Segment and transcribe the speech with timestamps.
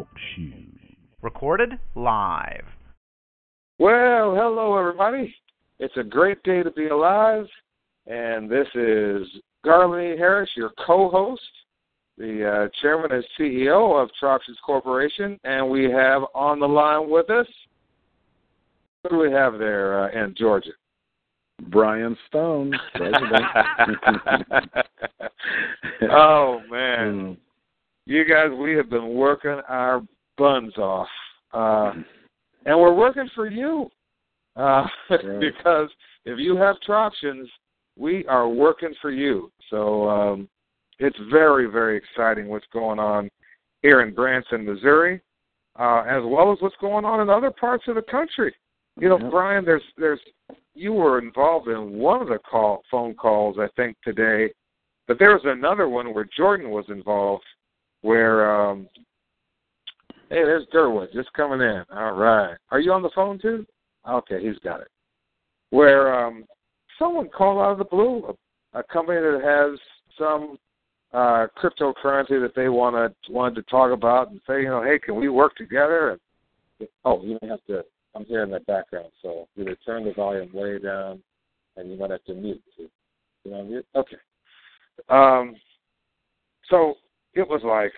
[0.00, 0.42] Talk Show.
[1.20, 2.64] Recorded live.
[3.78, 5.34] Well, hello, everybody.
[5.78, 7.44] It's a great day to be alive.
[8.06, 9.26] And this is
[9.62, 11.42] Garland Harris, your co host,
[12.16, 15.38] the uh, chairman and CEO of Troptions Corporation.
[15.44, 17.46] And we have on the line with us,
[19.02, 20.70] who do we have there uh, in Georgia?
[21.68, 23.44] Brian Stone, president.
[26.10, 27.36] oh, man.
[28.06, 30.02] You guys, we have been working our
[30.36, 31.08] buns off.
[31.52, 31.92] Uh,
[32.66, 33.88] and we're working for you.
[34.56, 35.40] Uh, Right.
[35.40, 35.88] because
[36.24, 37.46] if you have Troptions,
[37.96, 39.50] we are working for you.
[39.70, 40.48] So um,
[40.98, 43.30] it's very, very exciting what's going on
[43.82, 45.20] here in Branson, Missouri,
[45.78, 48.54] uh, as well as what's going on in other parts of the country.
[48.98, 49.30] You know, Yep.
[49.30, 50.20] Brian, there's there's
[50.74, 54.52] you were involved in one of the call phone calls I think today,
[55.08, 57.44] but there was another one where Jordan was involved,
[58.02, 58.88] where um,
[60.28, 61.84] hey, there's Durwood just coming in.
[61.94, 63.66] All right, are you on the phone too?
[64.08, 64.88] Okay, he's got it.
[65.70, 66.44] Where um,
[66.98, 68.34] someone called out of the blue,
[68.74, 69.78] a, a company that has
[70.18, 70.58] some
[71.12, 75.16] uh, cryptocurrency that they wanted wanted to talk about and say, you know, hey, can
[75.16, 76.18] we work together?
[76.80, 77.84] And oh, you may have to.
[78.14, 81.22] I'm hearing that background, so either turn the volume way down,
[81.76, 82.62] and you might have to mute.
[82.76, 82.88] too.
[83.44, 83.82] You know.
[83.94, 84.16] Okay.
[85.08, 85.54] Um,
[86.68, 86.94] so
[87.34, 87.92] it was like,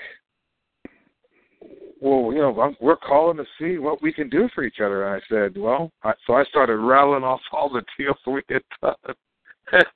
[2.01, 5.07] well, you know, I'm, we're calling to see what we can do for each other.
[5.07, 8.63] And I said, well, I, so I started rattling off all the deals we had
[8.81, 8.95] done.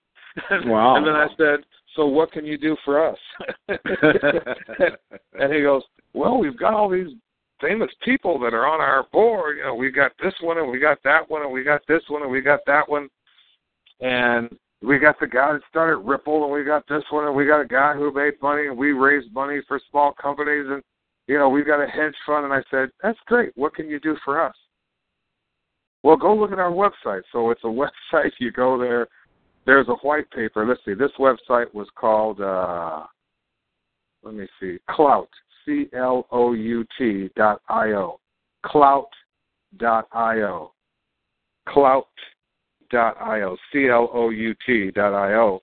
[0.66, 0.96] Wow.
[0.96, 1.64] And then I said,
[1.94, 3.18] so what can you do for us?
[3.68, 7.08] and he goes, well, we've got all these
[7.60, 9.56] famous people that are on our board.
[9.56, 12.02] You know, we got this one and we got that one and we got this
[12.08, 13.08] one and we got that one.
[14.00, 14.50] And
[14.82, 17.60] we got the guy that started Ripple and we got this one and we got
[17.60, 20.82] a guy who made money and we raised money for small companies and
[21.26, 23.50] you know, we've got a hedge fund and I said, That's great.
[23.56, 24.54] What can you do for us?
[26.02, 27.22] Well, go look at our website.
[27.32, 27.66] So it's a
[28.14, 29.08] website, you go there,
[29.64, 30.64] there's a white paper.
[30.66, 33.04] Let's see, this website was called uh
[34.22, 35.28] let me see, Clout,
[35.64, 38.18] C L O U T dot I O.
[38.64, 39.08] Clout
[39.78, 40.72] dot I O.
[41.68, 42.08] Clout
[42.90, 43.56] dot I O.
[43.72, 45.62] C L O U T dot I O.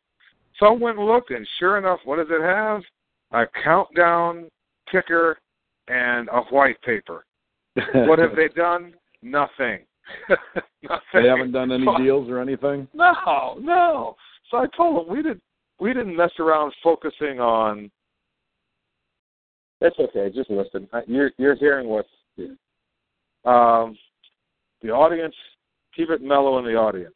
[0.59, 2.81] So I went and looked and sure enough, what does it have?
[3.31, 4.50] A countdown
[4.91, 5.38] ticker
[5.88, 7.25] and a white paper.
[7.94, 8.94] What have they done?
[9.22, 9.79] Nothing.
[10.29, 10.62] Nothing.
[11.13, 12.88] They haven't done any So- deals or anything.
[12.94, 14.16] no, no.
[14.51, 15.41] So I told him we didn't
[15.79, 17.89] we didn't mess around focusing on.
[19.81, 20.29] That's okay.
[20.33, 20.88] Just listen.
[21.07, 22.09] You're you're hearing what's
[23.45, 23.97] um,
[24.81, 25.35] the audience.
[25.96, 27.16] Keep it mellow in the audience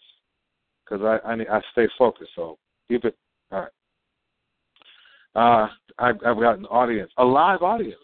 [0.83, 2.31] because I I, need, I stay focused.
[2.35, 2.57] So
[2.87, 3.15] keep it
[3.51, 3.69] all right.
[5.35, 5.67] Uh,
[5.99, 8.01] I've, I've got an audience, a live audience.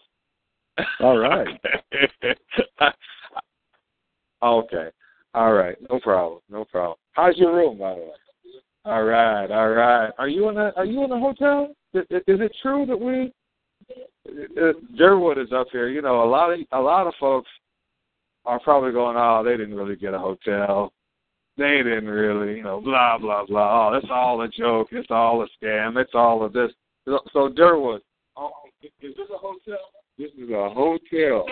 [1.00, 1.46] All right.
[4.42, 4.88] okay.
[5.34, 5.76] All right.
[5.88, 6.40] No problem.
[6.50, 6.96] No problem.
[7.12, 8.10] How's your room, by the way?
[8.84, 9.50] All right.
[9.50, 10.10] All right.
[10.18, 11.74] Are you in a Are you in a hotel?
[11.92, 13.32] Is, is it true that we?
[14.60, 15.88] Uh, Durwood is up here.
[15.88, 17.48] You know, a lot of a lot of folks
[18.44, 20.92] are probably going, "Oh, they didn't really get a hotel.
[21.56, 23.90] They didn't really, you know, blah blah blah.
[23.90, 24.88] Oh, it's all a joke.
[24.92, 26.00] It's all a scam.
[26.00, 26.70] It's all of this."
[27.04, 28.00] So, so Durwood,
[28.36, 28.50] oh,
[28.82, 29.78] is this a hotel?
[30.18, 31.46] This is a hotel.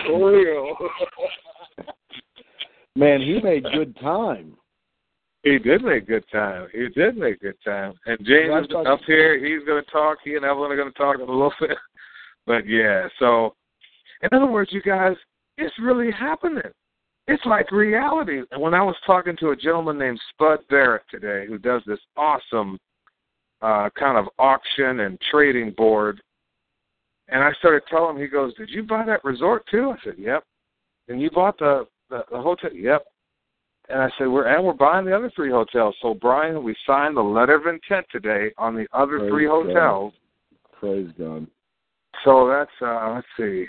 [0.06, 0.76] For real.
[2.96, 4.56] Man, he made good time.
[5.42, 6.66] He did make good time.
[6.72, 7.94] He did make good time.
[8.06, 9.38] And James up here.
[9.38, 10.18] He's going to talk.
[10.24, 11.76] He and Evelyn are going to talk a little bit.
[12.46, 13.54] But yeah, so
[14.22, 15.14] in other words, you guys,
[15.58, 16.70] it's really happening.
[17.28, 18.42] It's like reality.
[18.50, 21.98] And when I was talking to a gentleman named Spud Barrett today, who does this
[22.16, 22.78] awesome
[23.62, 26.20] uh, kind of auction and trading board,
[27.28, 30.14] and I started telling him, he goes, "Did you buy that resort too?" I said,
[30.18, 30.44] "Yep."
[31.08, 32.70] And you bought the the, the hotel?
[32.72, 33.04] Yep.
[33.88, 37.16] And I said, "We're and we're buying the other three hotels." So Brian, we signed
[37.16, 39.66] the letter of intent today on the other Praise three God.
[39.66, 40.12] hotels.
[40.78, 41.46] Praise God.
[42.24, 43.66] So that's uh let's see.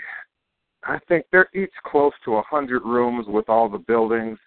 [0.84, 4.38] I think they're each close to a hundred rooms with all the buildings,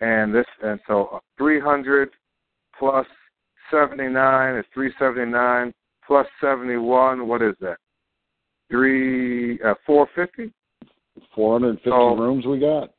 [0.00, 2.10] and this and so three hundred
[2.78, 3.06] plus
[3.70, 5.72] seventy nine is three seventy nine
[6.06, 7.28] plus seventy one.
[7.28, 7.76] What is that?
[8.70, 10.52] Three uh, four fifty.
[11.34, 12.90] 450 So- rooms we got.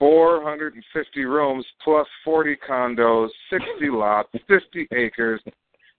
[0.00, 5.40] 450 rooms plus 40 condos, 60 lots, 50 acres,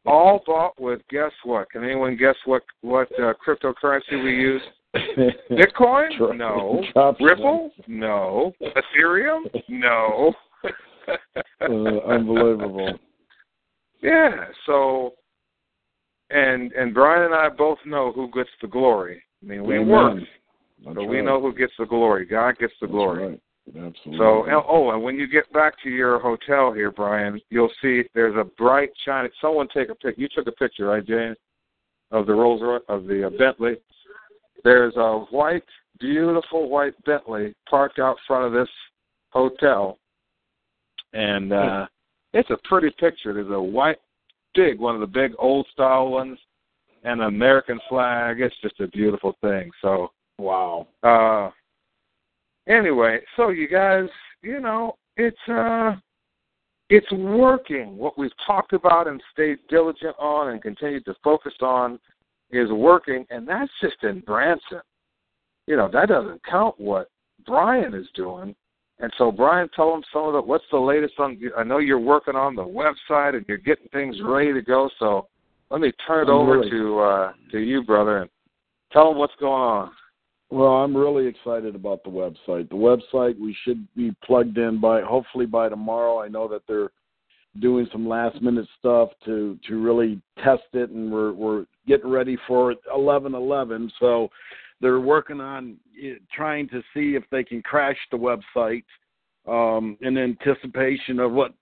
[0.06, 1.70] all bought with guess what?
[1.72, 4.62] Can anyone guess what what uh, cryptocurrency we use?
[5.52, 6.38] Bitcoin?
[6.38, 6.84] No.
[7.20, 7.72] Ripple?
[7.88, 8.54] No.
[8.62, 9.44] Ethereum?
[9.70, 10.34] No.
[11.62, 12.98] Uh, unbelievable.
[14.02, 14.46] Yeah.
[14.66, 15.14] So,
[16.32, 19.22] and and Brian and I both know who gets the glory.
[19.44, 19.88] I mean, we Amen.
[19.88, 20.24] work,
[20.84, 22.26] That's but we know who gets the glory.
[22.26, 23.28] God gets the That's glory.
[23.28, 23.42] right.
[23.68, 24.18] Absolutely.
[24.18, 28.04] So, and- oh, and when you get back to your hotel here, Brian, you'll see
[28.16, 29.32] there's a bright, shining.
[29.42, 30.18] Someone take a pic.
[30.18, 31.36] You took a picture, right, Jane,
[32.12, 33.76] of the Rolls Royce of the uh, Bentley.
[34.66, 35.64] There's a white,
[36.00, 38.68] beautiful white Bentley parked out front of this
[39.30, 40.00] hotel,
[41.14, 41.86] and uh
[42.34, 43.32] it's a pretty picture.
[43.32, 44.00] There's a white,
[44.56, 46.40] big one of the big old style ones,
[47.04, 48.42] and an American flag.
[48.42, 49.70] It's just a beautiful thing.
[49.84, 50.10] So,
[50.40, 50.88] wow.
[51.04, 51.52] uh
[52.68, 54.10] anyway, so you guys,
[54.42, 55.94] you know, it's uh
[56.90, 57.98] it's working.
[57.98, 62.00] What we've talked about and stayed diligent on and continued to focus on
[62.52, 64.82] is working and that's just in Branson.
[65.68, 67.10] You know, that doesn't count what
[67.46, 68.56] Brian is doing.
[69.00, 72.00] And so Brian tell them some of the what's the latest on I know you're
[72.00, 75.28] working on the website and you're getting things ready to go, so
[75.70, 78.30] let me turn it I'm over really- to uh to you, brother, and
[78.94, 79.92] tell them what's going on.
[80.52, 82.70] Well, I'm really excited about the website.
[82.70, 86.22] The website we should be plugged in by hopefully by tomorrow.
[86.22, 86.92] I know that they're
[87.60, 92.38] doing some last minute stuff to to really test it, and we're we're getting ready
[92.48, 93.92] for 11/11.
[94.00, 94.30] So
[94.82, 98.84] they're working on eh, trying to see if they can crash the website
[99.48, 101.54] um, in anticipation of what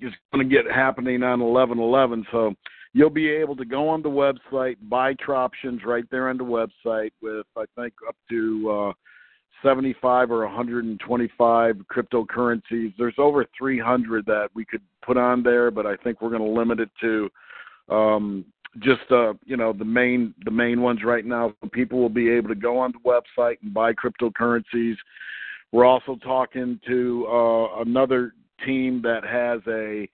[0.00, 2.24] is going to get happening on 11/11.
[2.30, 2.54] So
[2.92, 7.12] you'll be able to go on the website, buy Troptions right there on the website
[7.20, 8.92] with I think up to uh,
[9.62, 12.92] 75 or 125 cryptocurrencies.
[12.98, 16.48] There's over 300 that we could put on there, but I think we're going to
[16.48, 17.30] limit it to
[17.94, 18.44] um,
[18.78, 21.52] just uh, you know the main the main ones right now.
[21.72, 24.94] People will be able to go on the website and buy cryptocurrencies.
[25.72, 30.08] We're also talking to uh, another team that has a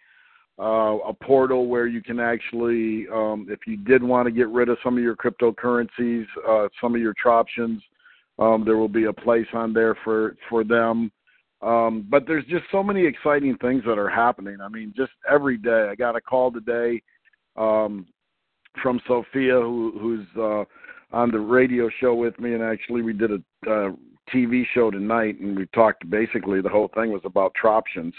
[0.61, 4.69] uh, a portal where you can actually, um, if you did want to get rid
[4.69, 7.81] of some of your cryptocurrencies, uh, some of your troptions,
[8.39, 11.11] um, there will be a place on there for for them.
[11.61, 14.59] Um, but there's just so many exciting things that are happening.
[14.63, 15.89] I mean, just every day.
[15.91, 17.03] I got a call today
[17.57, 18.07] um,
[18.81, 20.65] from Sophia, who, who's uh,
[21.13, 23.91] on the radio show with me, and actually we did a uh,
[24.35, 26.09] TV show tonight, and we talked.
[26.09, 28.13] Basically, the whole thing was about troptions.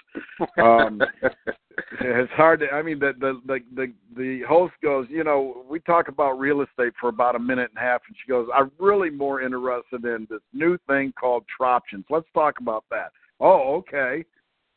[0.57, 1.01] Um,
[2.01, 5.79] it's hard to i mean the, the the the the host goes you know we
[5.79, 8.71] talk about real estate for about a minute and a half and she goes i'm
[8.79, 14.23] really more interested in this new thing called troptions let's talk about that oh okay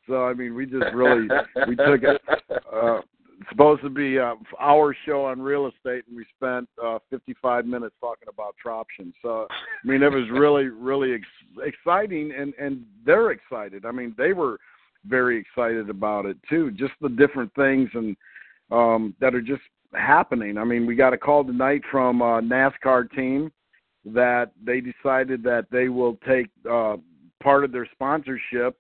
[0.07, 1.29] so i mean we just really
[1.69, 2.21] we took it
[2.73, 3.01] uh
[3.49, 7.95] supposed to be a our show on real estate and we spent uh 55 minutes
[8.01, 13.31] talking about troptions so i mean it was really really ex- exciting and and they're
[13.31, 14.59] excited i mean they were
[15.07, 16.71] very excited about it too.
[16.71, 18.17] Just the different things and
[18.71, 19.63] um, that are just
[19.95, 20.57] happening.
[20.57, 23.53] I mean, we got a call tonight from a NASCAR team
[24.05, 26.97] that they decided that they will take uh,
[27.43, 28.77] part of their sponsorship,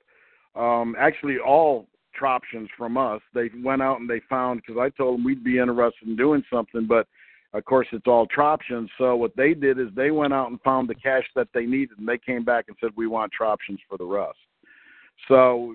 [0.56, 1.88] um, actually all
[2.20, 3.20] troptions from us.
[3.34, 6.42] They went out and they found because I told them we'd be interested in doing
[6.52, 7.06] something, but
[7.54, 8.88] of course it's all troptions.
[8.98, 11.98] So what they did is they went out and found the cash that they needed,
[11.98, 14.38] and they came back and said we want troptions for the rest.
[15.28, 15.74] So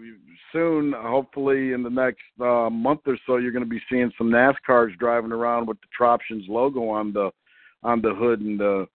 [0.52, 4.30] soon, hopefully in the next uh, month or so, you're going to be seeing some
[4.30, 7.32] NASCARs driving around with the Troptions logo on the
[7.84, 8.88] on the hood and the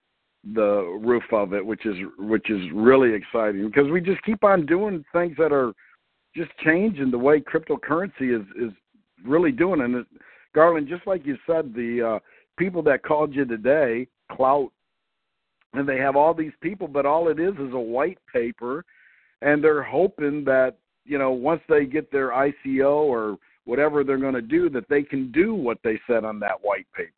[0.55, 4.67] the roof of it, which is which is really exciting because we just keep on
[4.67, 5.73] doing things that are
[6.35, 8.73] just changing the way cryptocurrency is is
[9.25, 9.81] really doing.
[9.81, 10.05] And
[10.55, 12.19] Garland, just like you said, the uh,
[12.59, 14.71] people that called you today, clout,
[15.75, 18.85] and they have all these people, but all it is is a white paper
[19.43, 24.35] and they're hoping that you know once they get their ICO or whatever they're going
[24.35, 27.11] to do that they can do what they said on that white paper.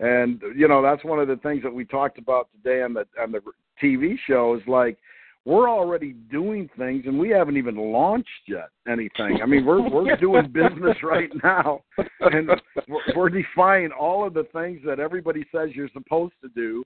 [0.00, 3.06] And you know that's one of the things that we talked about today on the
[3.20, 3.40] on the
[3.82, 4.96] TV show is like
[5.44, 9.40] we're already doing things and we haven't even launched yet anything.
[9.42, 11.82] I mean we're we're doing business right now
[12.20, 12.48] and
[12.88, 16.84] we're, we're defying all of the things that everybody says you're supposed to do.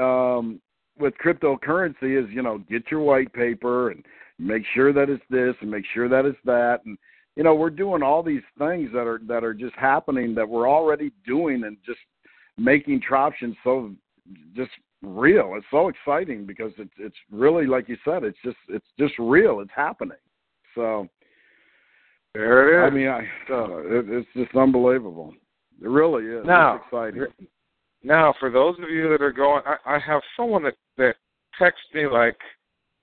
[0.00, 0.60] Um,
[0.98, 4.04] with cryptocurrency is you know get your white paper and
[4.38, 6.98] make sure that it's this and make sure that it's that and
[7.36, 10.68] you know we're doing all these things that are that are just happening that we're
[10.68, 11.98] already doing and just
[12.56, 13.92] making troptions so
[14.54, 14.70] just
[15.02, 15.54] real.
[15.56, 19.60] It's so exciting because it's it's really like you said it's just it's just real.
[19.60, 20.16] It's happening.
[20.74, 21.08] So
[22.34, 25.34] there it i mean i uh, it, it's just unbelievable.
[25.80, 26.44] It really is.
[26.44, 27.48] Now, it's exciting
[28.02, 31.14] Now, for those of you that are going, I, I have someone that that
[31.58, 32.36] texts me like,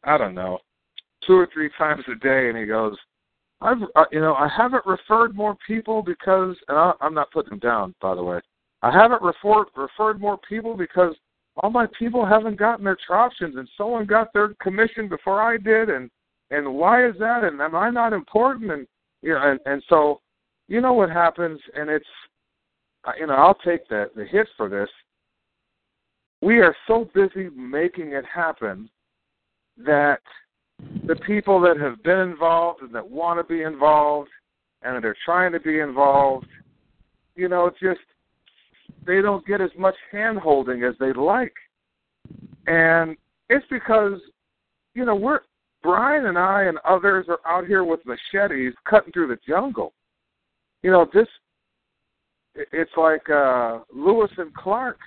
[0.03, 0.59] I don't know,
[1.25, 2.97] two or three times a day, and he goes,
[3.61, 7.51] "I've, uh, you know, I haven't referred more people because, and I, I'm not putting
[7.51, 8.39] them down, by the way.
[8.81, 11.15] I haven't referred referred more people because
[11.57, 15.89] all my people haven't gotten their options, and someone got their commission before I did,
[15.89, 16.09] and
[16.51, 17.43] and why is that?
[17.43, 18.71] And am I not important?
[18.71, 18.87] And
[19.21, 20.21] you know, and and so
[20.67, 22.05] you know what happens, and it's
[23.17, 24.89] you know I'll take the the hit for this.
[26.41, 28.89] We are so busy making it happen
[29.77, 30.19] that
[31.07, 34.29] the people that have been involved and that want to be involved
[34.81, 36.47] and that are trying to be involved,
[37.35, 38.01] you know, it's just
[39.05, 41.53] they don't get as much hand holding as they'd like.
[42.67, 43.15] And
[43.49, 44.19] it's because,
[44.93, 45.41] you know, we're
[45.83, 49.93] Brian and I and others are out here with machetes cutting through the jungle.
[50.81, 51.27] You know, this
[52.55, 54.97] it's like uh Lewis and Clark.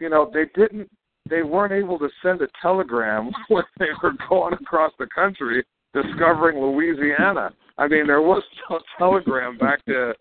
[0.00, 0.90] You know, they didn't
[1.28, 5.64] they weren't able to send a telegram when they were going across the country
[5.94, 7.50] discovering Louisiana.
[7.78, 10.12] I mean, there was no telegram back to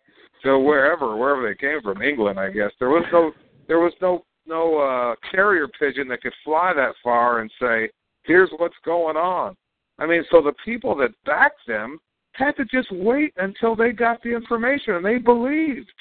[0.43, 2.71] to wherever, wherever they came from, England, I guess.
[2.79, 3.31] There was no
[3.67, 7.89] there was no no uh carrier pigeon that could fly that far and say,
[8.23, 9.55] "Here's what's going on."
[9.99, 11.99] I mean, so the people that backed them
[12.33, 15.93] had to just wait until they got the information and they believed.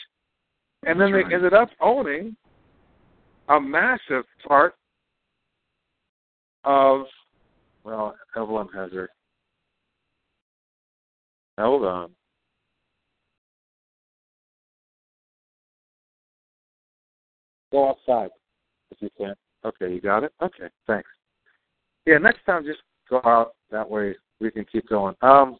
[0.84, 1.34] And then That's they right.
[1.34, 2.34] ended up owning
[3.48, 4.74] a massive part
[6.64, 7.02] of
[7.84, 9.10] well, Evelyn has her
[11.58, 12.10] hold on.
[17.72, 18.30] Go outside
[18.90, 19.34] if you can.
[19.64, 20.32] Okay, you got it?
[20.42, 21.08] Okay, thanks.
[22.06, 25.16] Yeah, next time just go out that way we can keep going.
[25.22, 25.58] Um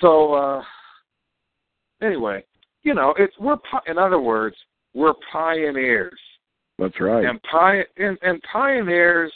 [0.00, 0.62] so uh
[2.02, 2.44] anyway,
[2.82, 4.56] you know, it's we're pi- in other words,
[4.94, 6.18] we're pioneers.
[6.78, 7.24] That's right.
[7.24, 9.32] And pi- and, and pioneers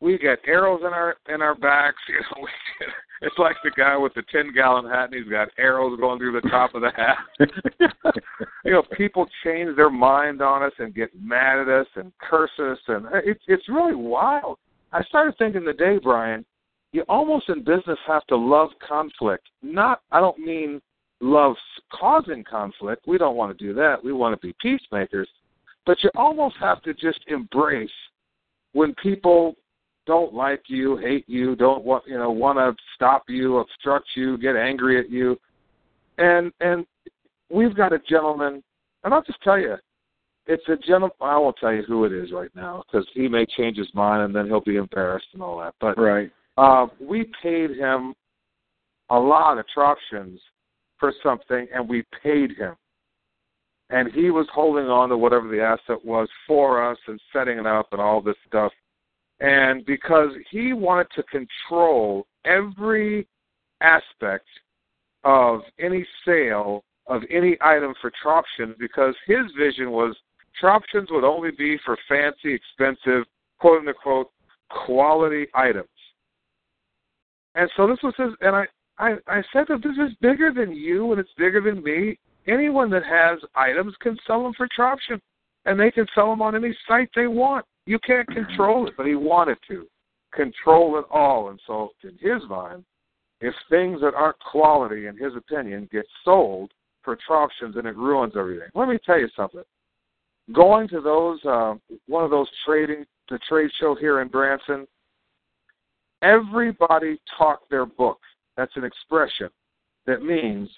[0.00, 2.88] we get arrows in our in our backs, you know, we get,
[3.22, 6.40] it's like the guy with the ten gallon hat and he's got arrows going through
[6.40, 7.18] the top of the hat.
[8.64, 12.50] you know, people change their mind on us and get mad at us and curse
[12.58, 14.58] us, and it's it's really wild.
[14.92, 16.44] I started thinking today, Brian,
[16.92, 19.48] you almost in business have to love conflict.
[19.62, 20.80] Not, I don't mean
[21.20, 21.54] love
[21.92, 23.06] causing conflict.
[23.06, 24.04] We don't want to do that.
[24.04, 25.28] We want to be peacemakers,
[25.86, 27.90] but you almost have to just embrace
[28.72, 29.54] when people
[30.06, 34.38] don't like you, hate you, don't want you know want to stop you, obstruct you,
[34.38, 35.38] get angry at you,
[36.18, 36.86] and and
[37.50, 38.62] we've got a gentleman,
[39.04, 39.76] and I'll just tell you,
[40.46, 41.10] it's a gentleman.
[41.20, 44.22] I won't tell you who it is right now because he may change his mind
[44.22, 45.74] and then he'll be embarrassed and all that.
[45.80, 46.30] But right.
[46.56, 48.14] uh, we paid him
[49.10, 50.38] a lot of troptions
[50.98, 52.74] for something, and we paid him.
[53.90, 57.66] And he was holding on to whatever the asset was for us and setting it
[57.66, 58.72] up and all this stuff.
[59.42, 63.26] And because he wanted to control every
[63.80, 64.46] aspect
[65.24, 70.16] of any sale of any item for Troptions, because his vision was
[70.62, 73.24] Troptions would only be for fancy, expensive,
[73.58, 74.30] quote unquote,
[74.70, 75.88] quality items.
[77.56, 78.66] And so this was his, and I,
[78.98, 82.16] I, I said that this is bigger than you and it's bigger than me.
[82.46, 85.20] Anyone that has items can sell them for Troption,
[85.64, 87.66] and they can sell them on any site they want.
[87.86, 89.86] You can't control it, but he wanted to
[90.32, 91.50] control it all.
[91.50, 92.84] And so, in his mind,
[93.40, 96.70] if things that aren't quality, in his opinion, get sold
[97.02, 98.68] for Troptions, then it ruins everything.
[98.74, 99.62] Let me tell you something.
[100.52, 101.74] Going to those, uh,
[102.06, 104.86] one of those trading, the trade show here in Branson,
[106.22, 108.18] everybody talked their book.
[108.56, 109.48] That's an expression
[110.06, 110.68] that means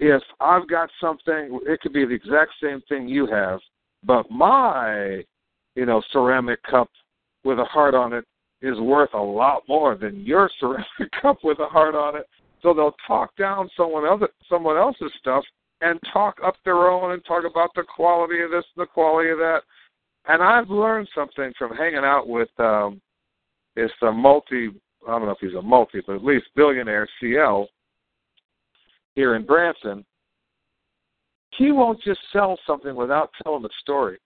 [0.00, 3.60] if I've got something, it could be the exact same thing you have,
[4.04, 5.24] but my,
[5.78, 6.90] you know, ceramic cup
[7.44, 8.24] with a heart on it
[8.60, 12.26] is worth a lot more than your ceramic cup with a heart on it.
[12.62, 15.44] So they'll talk down someone else, someone else's stuff,
[15.80, 19.30] and talk up their own and talk about the quality of this and the quality
[19.30, 19.60] of that.
[20.26, 23.00] And I've learned something from hanging out with um,
[23.76, 24.70] this uh, multi.
[25.06, 27.68] I don't know if he's a multi, but at least billionaire CL
[29.14, 30.04] here in Branson,
[31.56, 34.18] he won't just sell something without telling the story.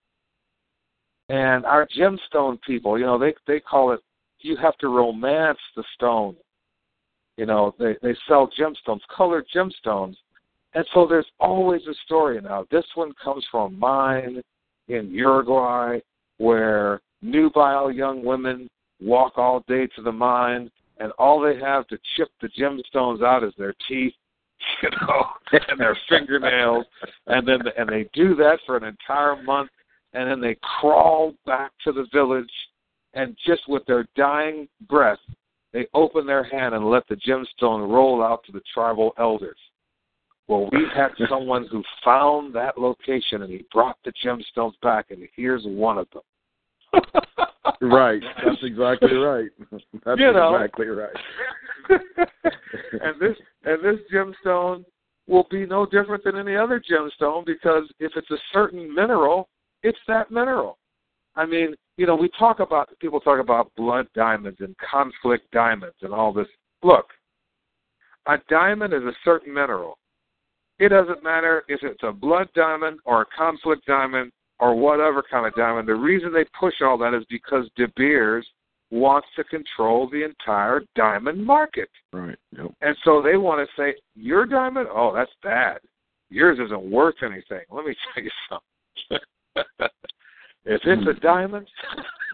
[1.29, 4.01] And our gemstone people, you know, they they call it
[4.41, 6.37] you have to romance the stone.
[7.37, 10.17] You know, they they sell gemstones, colored gemstones.
[10.75, 12.67] And so there's always a story now.
[12.71, 14.43] This one comes from a mine
[14.89, 15.99] in Uruguay
[16.39, 18.69] where nubile young women
[19.01, 23.45] walk all day to the mine and all they have to chip the gemstones out
[23.45, 24.15] is their teeth
[24.83, 26.87] you know, and their fingernails,
[27.27, 29.71] and then and they do that for an entire month,
[30.15, 32.51] and then they crawl back to the village,
[33.15, 35.19] and just with their dying breath,
[35.73, 39.59] they open their hand and let the gemstone roll out to the tribal elders.
[40.49, 45.27] Well, we had someone who found that location and he brought the gemstones back, and
[45.35, 46.23] here's one of them.
[47.81, 48.23] right.
[48.45, 49.49] That's exactly right.
[50.05, 50.55] That's You know.
[50.57, 51.17] exactly right.
[51.89, 54.85] and this and this gemstone
[55.27, 59.49] will be no different than any other gemstone because if it's a certain mineral,
[59.83, 60.79] it's that mineral.
[61.35, 65.97] I mean, you know, we talk about people talk about blood diamonds and conflict diamonds
[66.03, 66.47] and all this.
[66.83, 67.07] Look,
[68.27, 69.99] a diamond is a certain mineral.
[70.79, 75.47] It doesn't matter if it's a blood diamond or a conflict diamond or whatever kind
[75.47, 75.89] of diamond.
[75.89, 78.47] The reason they push all that is because De Beers
[78.91, 81.89] wants to control the entire diamond market.
[82.13, 82.37] Right.
[82.57, 82.73] Yep.
[82.81, 84.89] And so they want to say, Your diamond?
[84.91, 85.79] Oh, that's bad.
[86.31, 87.63] Yours isn't worth anything.
[87.71, 89.27] Let me tell you something.
[89.57, 91.67] If it's a diamond,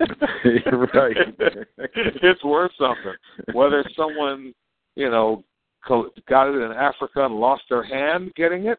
[0.95, 1.17] right.
[1.79, 3.15] it's worth something.
[3.53, 4.55] Whether someone,
[4.97, 5.45] you know,
[6.29, 8.79] got it in Africa and lost their hand getting it,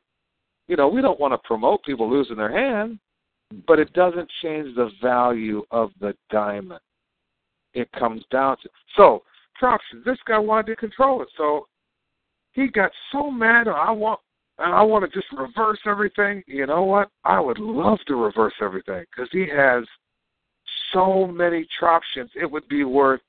[0.67, 2.99] you know, we don't want to promote people losing their hand,
[3.67, 6.79] but it doesn't change the value of the diamond.
[7.73, 9.23] It comes down to so
[9.61, 11.67] Troption, this guy wanted to control it, so
[12.53, 13.67] he got so mad.
[13.67, 14.19] I want,
[14.59, 16.43] and I want to just reverse everything.
[16.47, 17.09] You know what?
[17.23, 19.85] I would love to reverse everything because he has
[20.93, 22.29] so many Troptions.
[22.35, 23.21] It would be worth,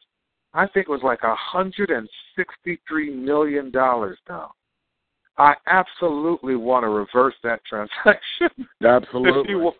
[0.55, 4.53] I think it was like a hundred and sixty-three million dollars now.
[5.39, 8.67] I absolutely want to reverse that transaction.
[8.85, 9.55] Absolutely.
[9.55, 9.75] if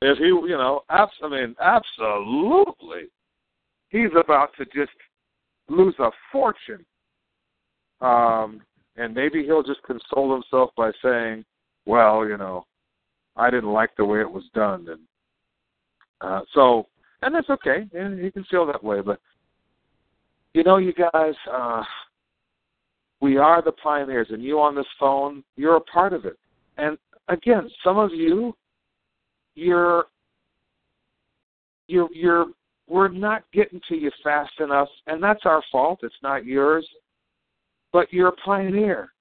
[0.00, 3.08] he, if he, you know, abs- I mean, absolutely,
[3.88, 4.96] he's about to just
[5.68, 6.84] lose a fortune.
[8.00, 8.60] Um,
[8.96, 11.44] and maybe he'll just console himself by saying,
[11.86, 12.66] "Well, you know,
[13.36, 15.00] I didn't like the way it was done," and
[16.20, 16.86] uh, so,
[17.22, 19.00] and that's okay, and he can feel that way.
[19.00, 19.20] But
[20.54, 21.82] you know, you guys, uh,
[23.20, 26.38] we are the pioneers, and you on this phone, you're a part of it.
[26.76, 28.54] And again, some of you,
[29.54, 30.06] you're,
[31.88, 32.46] you're, you're,
[32.88, 36.00] we're not getting to you fast enough, and that's our fault.
[36.02, 36.86] It's not yours,
[37.92, 39.12] but you're a pioneer,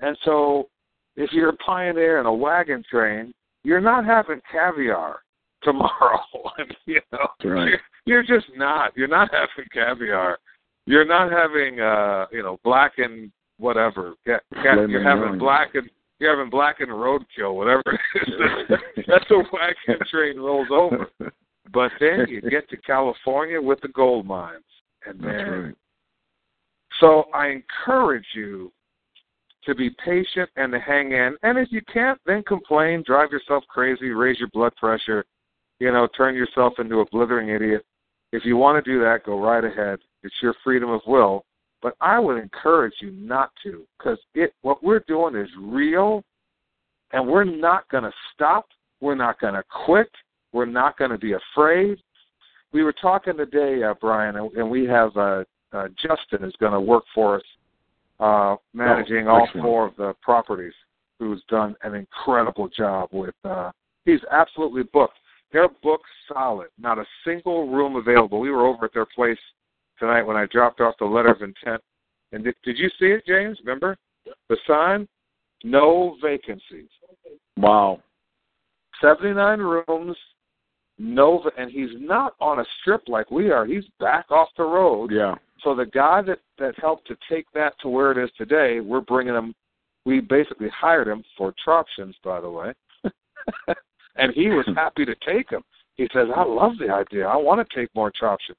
[0.00, 0.68] and so
[1.16, 5.20] if you're a pioneer in a wagon train, you're not having caviar
[5.62, 6.20] tomorrow.
[6.86, 7.68] you know, right.
[8.06, 8.92] you're, you're just not.
[8.96, 10.38] You're not having caviar.
[10.86, 14.14] You're not having, uh, you know, black and whatever.
[14.26, 18.78] Ca- ca- you're having black and you're having black and roadkill, whatever it is.
[19.06, 21.08] That's a wagon train rolls over.
[21.72, 24.64] But then you get to California with the gold mines,
[25.06, 25.76] and then.
[27.00, 28.72] So I encourage you
[29.64, 31.36] to be patient and to hang in.
[31.42, 35.24] And if you can't, then complain, drive yourself crazy, raise your blood pressure,
[35.78, 37.84] you know, turn yourself into a blithering idiot.
[38.32, 39.98] If you want to do that, go right ahead.
[40.22, 41.44] It's your freedom of will.
[41.80, 46.24] But I would encourage you not to, because it what we're doing is real,
[47.12, 48.66] and we're not going to stop.
[49.00, 50.10] We're not going to quit.
[50.52, 51.98] We're not going to be afraid.
[52.72, 56.72] We were talking today, uh, Brian, and, and we have uh, uh, Justin is going
[56.72, 57.42] to work for us,
[58.20, 60.72] uh, managing Oh, all four of the properties.
[61.18, 63.34] Who's done an incredible job with?
[63.44, 63.70] Uh,
[64.04, 65.16] he's absolutely booked.
[65.52, 66.68] They're booked solid.
[66.78, 68.38] Not a single room available.
[68.38, 69.38] We were over at their place
[69.98, 71.82] tonight when I dropped off the letter of intent.
[72.32, 73.58] And did, did you see it, James?
[73.64, 73.96] Remember
[74.48, 75.08] the sign?
[75.64, 76.88] No vacancies.
[77.56, 78.00] Wow.
[79.00, 80.16] Seventy-nine rooms.
[81.00, 83.64] Nova, and he's not on a strip like we are.
[83.64, 85.12] He's back off the road.
[85.12, 85.36] Yeah.
[85.62, 89.00] So the guy that that helped to take that to where it is today, we're
[89.00, 89.54] bringing him.
[90.04, 92.72] We basically hired him for Troptions, by the way,
[94.16, 95.62] and he was happy to take him.
[95.96, 97.26] He says, "I love the idea.
[97.26, 98.56] I want to take more Troptions."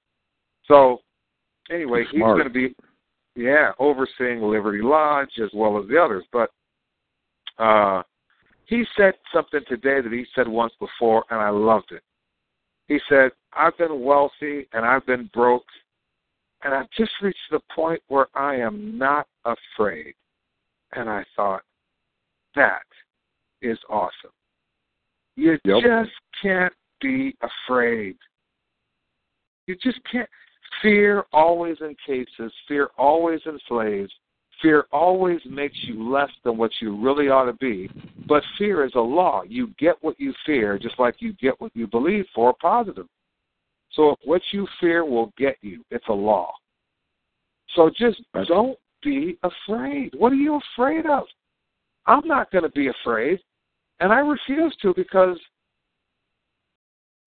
[0.66, 1.00] So
[1.72, 2.76] anyway, he's going to be,
[3.36, 6.26] yeah, overseeing Liberty Lodge as well as the others.
[6.32, 6.52] But
[7.58, 8.04] uh,
[8.66, 12.04] he said something today that he said once before, and I loved it.
[12.88, 15.66] He said, "I've been wealthy and I've been broke."
[16.64, 20.14] And I've just reached the point where I am not afraid.
[20.94, 21.62] And I thought,
[22.56, 22.84] that
[23.62, 24.32] is awesome.
[25.36, 25.84] You Yep.
[25.84, 28.18] just can't be afraid.
[29.68, 30.30] You just can't.
[30.82, 34.14] Fear always encases, fear always enslaves,
[34.62, 37.90] fear always makes you less than what you really ought to be.
[38.28, 39.44] But fear is a law.
[39.44, 43.08] You get what you fear, just like you get what you believe for positive.
[44.00, 46.54] So if what you fear will get you, it's a law.
[47.76, 50.14] So just don't be afraid.
[50.18, 51.26] What are you afraid of?
[52.06, 53.40] I'm not going to be afraid,
[54.00, 55.38] and I refuse to because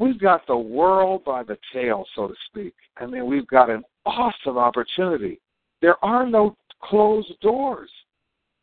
[0.00, 2.72] we've got the world by the tail, so to speak.
[2.96, 5.42] I mean, we've got an awesome opportunity.
[5.82, 7.90] There are no closed doors.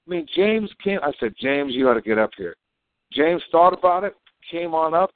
[0.08, 0.98] I mean, James came.
[1.04, 2.56] I said, James, you got to get up here.
[3.13, 4.15] James thought about it,
[4.50, 5.12] came on up.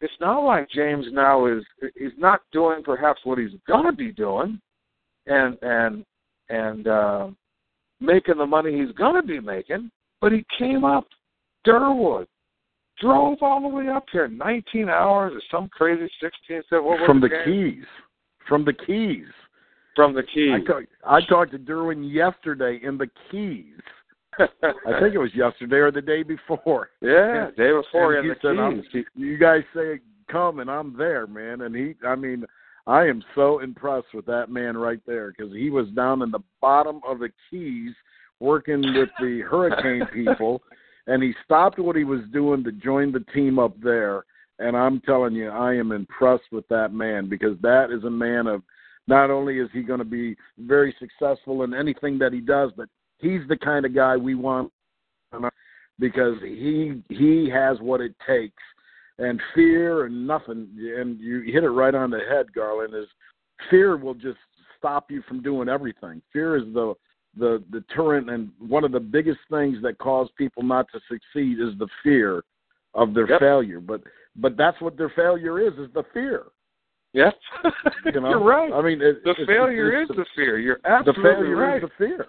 [0.00, 1.62] It's not like James now is
[1.94, 4.60] he's not doing perhaps what he's gonna be doing,
[5.26, 6.04] and and
[6.48, 7.28] and uh,
[8.00, 9.90] making the money he's gonna be making.
[10.20, 11.06] But he came up
[11.66, 12.26] Durwood,
[13.00, 16.62] drove all the way up here, 19 hours or some crazy 16.
[16.68, 17.84] Said, what from the, the Keys,
[18.48, 19.26] from the Keys.
[19.96, 20.52] From the Keys.
[20.54, 23.80] I, talk, I talked to Durwood yesterday in the Keys.
[24.38, 26.90] I think it was yesterday or the day before.
[27.02, 29.04] Yeah, and, day before and he said, Keys.
[29.14, 31.62] You guys say come, and I'm there, man.
[31.62, 32.44] And he, I mean,
[32.86, 36.40] I am so impressed with that man right there because he was down in the
[36.60, 37.92] bottom of the Keys
[38.38, 40.62] working with the hurricane people,
[41.06, 44.24] and he stopped what he was doing to join the team up there.
[44.58, 48.46] And I'm telling you, I am impressed with that man because that is a man
[48.46, 48.62] of
[49.06, 52.88] not only is he going to be very successful in anything that he does, but
[53.20, 54.72] he's the kind of guy we want
[55.98, 58.62] because he he has what it takes
[59.18, 63.06] and fear and nothing and you hit it right on the head garland is
[63.68, 64.38] fear will just
[64.78, 66.94] stop you from doing everything fear is the
[67.36, 71.78] the deterrent and one of the biggest things that cause people not to succeed is
[71.78, 72.42] the fear
[72.94, 73.38] of their yep.
[73.38, 74.00] failure but
[74.36, 76.46] but that's what their failure is is the fear
[77.12, 77.34] Yes,
[78.04, 78.30] you know?
[78.30, 78.72] you're right.
[78.72, 80.58] I mean, it, the it's, failure it's, is the fear.
[80.58, 81.82] You're absolutely the failure right.
[81.82, 82.26] is the fear.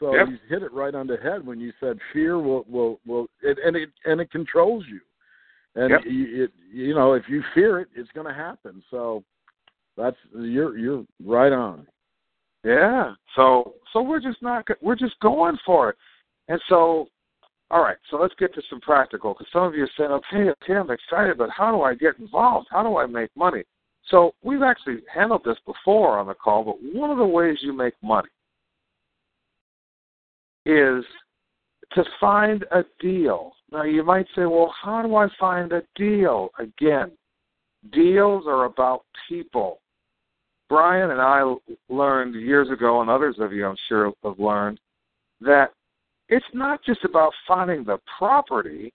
[0.00, 0.28] So yep.
[0.28, 3.58] you hit it right on the head when you said fear will will will it,
[3.64, 5.00] and it and it controls you,
[5.74, 6.00] and yep.
[6.06, 8.82] you, it you know if you fear it, it's going to happen.
[8.90, 9.24] So
[9.96, 11.86] that's you're you're right on.
[12.64, 13.14] Yeah.
[13.34, 15.96] So so we're just not we're just going for it,
[16.48, 17.08] and so
[17.70, 20.50] all right, so let's get to some practical because some of you are saying, okay,
[20.50, 22.68] okay, I'm excited, but how do I get involved?
[22.70, 23.62] How do I make money?
[24.10, 27.74] So we've actually handled this before on the call, but one of the ways you
[27.74, 28.30] make money
[30.68, 31.02] is
[31.94, 33.52] to find a deal.
[33.72, 36.50] Now you might say, well, how do I find a deal?
[36.58, 37.10] Again,
[37.92, 39.80] deals are about people.
[40.68, 41.54] Brian and I
[41.88, 44.78] learned years ago, and others of you I'm sure have learned,
[45.40, 45.72] that
[46.28, 48.92] it's not just about finding the property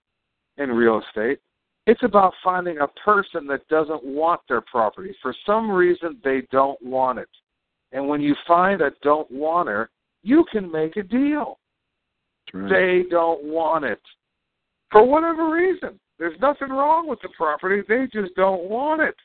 [0.56, 1.40] in real estate.
[1.86, 5.14] It's about finding a person that doesn't want their property.
[5.20, 7.28] For some reason, they don't want it.
[7.90, 9.90] And when you find a don't wanter,
[10.22, 11.58] you can make a deal.
[12.54, 12.70] Right.
[12.70, 14.00] They don't want it.
[14.90, 16.00] For whatever reason.
[16.18, 17.82] There's nothing wrong with the property.
[17.88, 19.16] They just don't want it.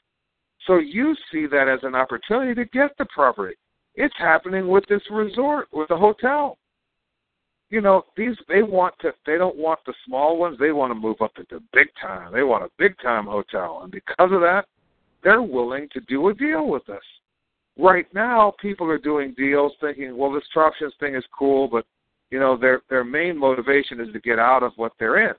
[0.66, 3.56] So you see that as an opportunity to get the property.
[3.96, 6.58] It's happening with this resort, with the hotel
[7.70, 10.96] you know, these they want to they don't want the small ones, they want to
[10.96, 12.34] move up into big time.
[12.34, 13.82] They want a big time hotel.
[13.84, 14.66] And because of that,
[15.24, 17.04] they're willing to do a deal with us.
[17.78, 21.86] Right now people are doing deals thinking, well this options thing is cool, but
[22.32, 25.36] you know, their their main motivation is to get out of what they're in.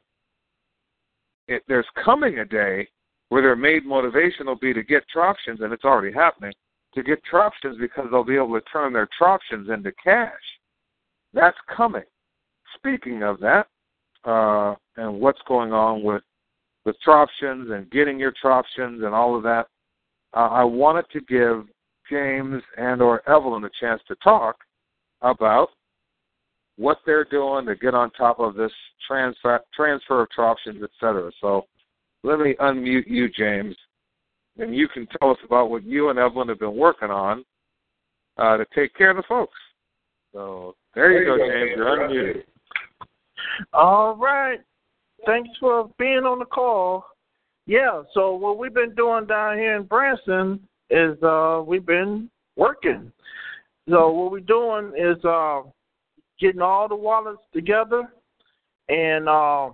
[1.48, 2.88] It, there's coming a day
[3.28, 6.52] where their main motivation will be to get options, and it's already happening,
[6.94, 10.32] to get options because they'll be able to turn their options into cash.
[11.32, 12.04] That's coming
[12.76, 13.66] speaking of that,
[14.24, 16.22] uh, and what's going on with
[16.86, 19.66] with Troptions and getting your Troptions and all of that,
[20.34, 21.66] uh, I wanted to give
[22.10, 24.56] James and or Evelyn a chance to talk
[25.20, 25.68] about
[26.76, 28.72] what they're doing to get on top of this
[29.06, 31.30] transfer transfer of Troptions, et cetera.
[31.40, 31.66] So
[32.22, 33.76] let me unmute you, James,
[34.58, 37.44] and you can tell us about what you and Evelyn have been working on
[38.38, 39.58] uh, to take care of the folks.
[40.32, 41.76] So there you, there you go, go, James.
[41.76, 42.42] You're unmuted.
[43.72, 44.60] All right.
[45.26, 47.04] Thanks for being on the call.
[47.66, 53.12] Yeah, so what we've been doing down here in Branson is uh we've been working.
[53.88, 55.62] So what we're doing is uh
[56.40, 58.12] getting all the wallets together
[58.88, 59.70] and uh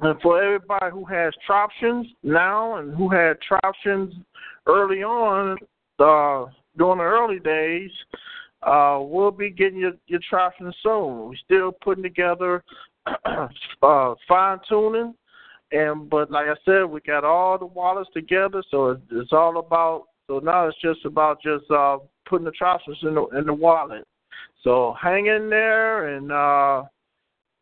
[0.00, 4.12] and for everybody who has Troptions now and who had Troptions
[4.66, 5.56] early on
[5.98, 7.90] uh during the early days,
[8.62, 11.28] uh, we'll be getting your, your Troptions soon.
[11.28, 12.64] We're still putting together
[13.26, 15.14] uh, fine tuning,
[15.72, 20.04] and but like I said, we got all the wallets together, so it's, all about.
[20.26, 24.06] So now it's just about just uh, putting the Troptions in the in the wallet.
[24.64, 26.84] So hang in there, and uh,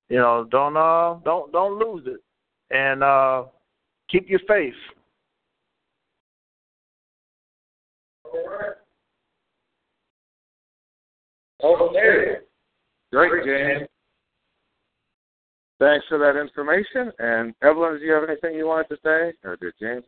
[0.09, 2.21] you know, don't uh, don't don't lose it,
[2.71, 3.45] and uh,
[4.09, 4.75] keep your faith.
[11.65, 12.37] Okay.
[13.12, 13.88] Great, James.
[15.79, 17.12] Thanks for that information.
[17.19, 19.37] And Evelyn, do you have anything you wanted to say?
[19.45, 20.05] Or did James?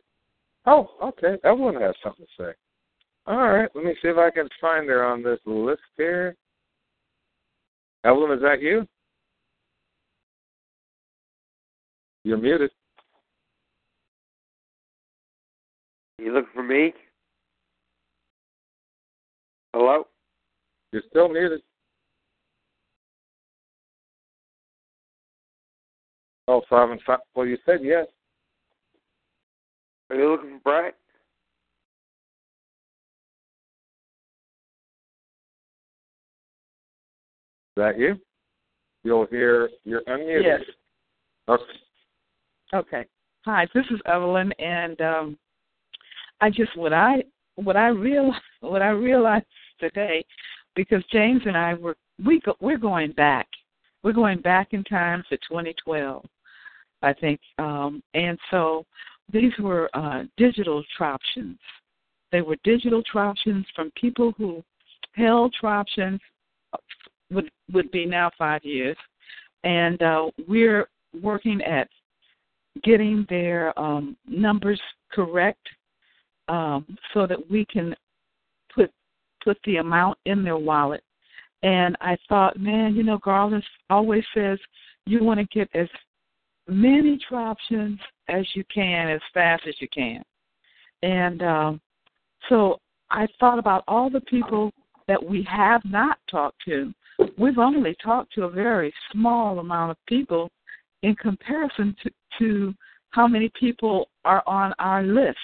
[0.65, 1.35] Oh, okay.
[1.43, 2.53] Evelyn has something to say.
[3.27, 3.69] All right.
[3.75, 6.35] Let me see if I can find her on this list here.
[8.05, 8.87] Evelyn, is that you?
[12.23, 12.69] You're muted.
[16.19, 16.93] You looking for me?
[19.73, 20.05] Hello?
[20.91, 21.61] You're still muted.
[26.47, 27.19] Oh, five and five.
[27.33, 28.05] Well, you said yes.
[30.11, 30.95] Are you looking for Brett?
[37.75, 38.15] That you?
[39.03, 40.43] You'll hear you're unmuted.
[40.43, 40.61] Yes.
[41.47, 41.63] Okay.
[42.73, 43.05] Okay.
[43.45, 45.37] Hi, this is Evelyn, and um,
[46.41, 47.23] I just what I
[47.55, 49.45] what I real what I realized
[49.79, 50.25] today,
[50.75, 53.47] because James and I were we go, we're going back,
[54.03, 56.25] we're going back in time to 2012,
[57.01, 58.85] I think, um, and so
[59.31, 61.57] these were uh, digital troptions.
[62.31, 64.63] They were digital troptions from people who
[65.13, 66.19] held troptions
[67.31, 68.97] would would be now five years,
[69.63, 70.87] and uh, we're
[71.21, 71.87] working at
[72.83, 75.67] getting their um, numbers correct
[76.47, 77.95] um, so that we can
[78.73, 78.91] put
[79.43, 81.03] put the amount in their wallet.
[81.63, 84.59] And I thought, man, you know, Garland always says
[85.05, 85.87] you want to get as
[86.67, 90.23] many troptions as you can as fast as you can.
[91.01, 91.81] And um,
[92.49, 94.71] so I thought about all the people
[95.07, 96.93] that we have not talked to.
[97.37, 100.49] We've only talked to a very small amount of people
[101.03, 102.73] in comparison to, to
[103.11, 105.37] how many people are on our list.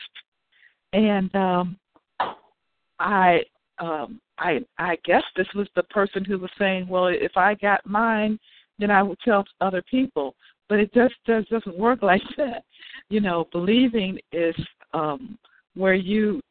[0.93, 1.77] And um,
[2.99, 3.41] I,
[3.79, 7.85] um, I, I guess this was the person who was saying, "Well, if I got
[7.85, 8.39] mine,
[8.79, 10.35] then I would tell other people."
[10.67, 12.63] But it just does doesn't work like that.
[13.09, 14.55] You know, believing is
[14.93, 15.37] um,
[15.75, 16.41] where you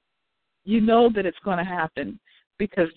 [0.64, 2.18] you know that it's going to happen
[2.58, 2.88] because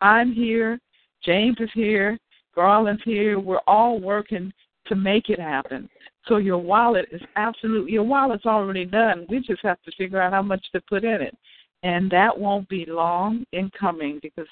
[0.00, 0.80] I'm here,
[1.24, 2.18] James is here,
[2.54, 3.38] Garland's here.
[3.38, 4.52] We're all working
[4.86, 5.88] to make it happen.
[6.26, 9.26] So your wallet is absolutely your wallet's already done.
[9.28, 11.36] We just have to figure out how much to put in it.
[11.82, 14.48] And that won't be long in coming because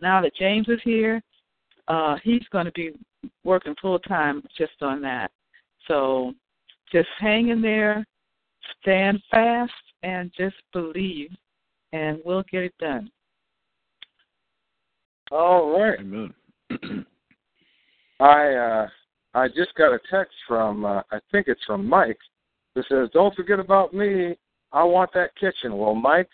[0.00, 1.20] now that James is here,
[1.88, 2.92] uh, he's going to be
[3.44, 5.30] working full time just on that.
[5.86, 6.32] So
[6.92, 8.06] just hang in there,
[8.80, 11.30] stand fast, and just believe,
[11.92, 13.10] and we'll get it done.
[15.30, 15.98] All right.
[16.00, 16.34] Amen.
[18.20, 18.88] I uh,
[19.34, 22.18] I just got a text from uh, I think it's from Mike
[22.74, 24.36] that says, "Don't forget about me.
[24.72, 26.28] I want that kitchen." Well, Mike,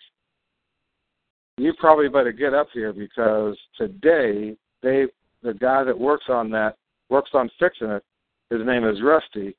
[1.57, 5.05] you probably better get up here because today they
[5.43, 6.77] the guy that works on that
[7.09, 8.03] works on fixing it.
[8.49, 9.55] His name is Rusty.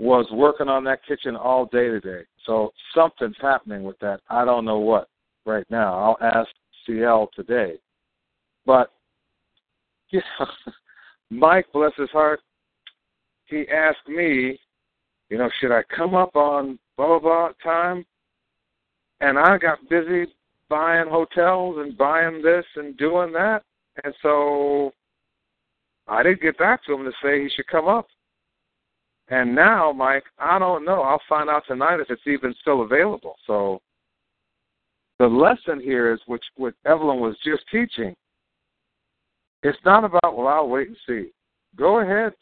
[0.00, 2.22] Was working on that kitchen all day today.
[2.46, 4.20] So something's happening with that.
[4.28, 5.08] I don't know what
[5.46, 5.94] right now.
[5.94, 6.48] I'll ask
[6.84, 7.74] CL today.
[8.66, 8.90] But
[10.10, 10.46] you know,
[11.30, 12.40] Mike, bless his heart,
[13.46, 14.58] he asked me,
[15.28, 18.04] you know, should I come up on blah blah blah time?
[19.20, 20.26] And I got busy
[20.68, 23.62] buying hotels and buying this and doing that,
[24.02, 24.92] and so
[26.06, 28.06] I didn't get back to him to say he should come up.
[29.28, 31.00] And now, Mike, I don't know.
[31.00, 33.36] I'll find out tonight if it's even still available.
[33.46, 33.80] So
[35.18, 38.14] the lesson here is which what Evelyn was just teaching
[39.64, 41.30] it's not about, well, I'll wait and see.
[41.76, 42.34] Go ahead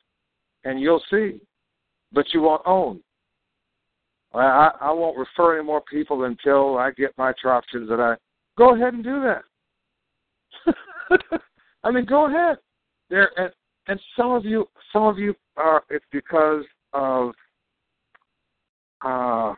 [0.65, 1.41] and you'll see,
[2.13, 3.01] but you won't own.
[4.35, 8.17] I, I, won't refer any more people until I get my troptions that I
[8.57, 11.21] go ahead and do that.
[11.85, 12.57] I mean, go ahead.
[13.11, 13.53] There and,
[13.89, 15.85] and some of you, some of you are.
[15.91, 17.33] It's because of
[19.05, 19.55] uh,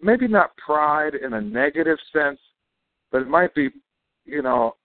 [0.00, 2.38] maybe not pride in a negative sense,
[3.10, 3.70] but it might be,
[4.24, 4.76] you know,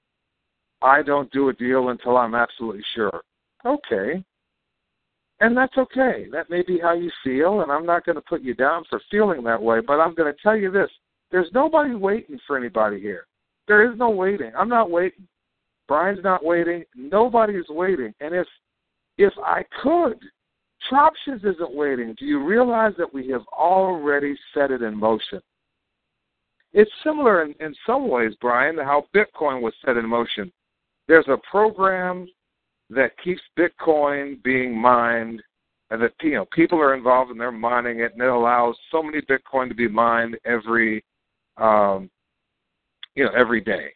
[0.82, 3.22] I don't do a deal until I'm absolutely sure.
[3.65, 4.24] Okay.
[5.42, 6.28] And that's okay.
[6.32, 9.02] That may be how you feel, and I'm not going to put you down for
[9.10, 10.89] feeling that way, but I'm going to tell you this.
[11.32, 13.26] There's nobody waiting for anybody here.
[13.68, 14.52] There is no waiting.
[14.58, 15.28] I'm not waiting.
[15.88, 16.84] Brian's not waiting.
[16.96, 18.13] Nobody is waiting.
[18.20, 18.48] And if
[19.18, 20.18] if I could,
[20.89, 22.15] Troptions isn't waiting.
[22.18, 25.42] Do you realize that we have already set it in motion?
[26.72, 30.52] It's similar in, in some ways, Brian, to how Bitcoin was set in motion.
[31.10, 32.28] There's a program
[32.91, 35.41] that keeps Bitcoin being mined,
[35.89, 39.02] and that you know people are involved and they're mining it, and it allows so
[39.02, 41.04] many Bitcoin to be mined every,
[41.58, 42.12] um,
[43.15, 43.88] you know, every day,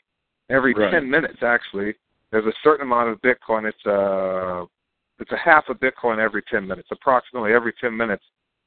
[0.50, 0.92] every right.
[0.92, 1.94] ten minutes actually.
[2.32, 3.70] There's a certain amount of Bitcoin.
[3.70, 4.66] It's a uh,
[5.20, 6.90] it's a half a Bitcoin every ten minutes.
[6.92, 8.24] Approximately every ten minutes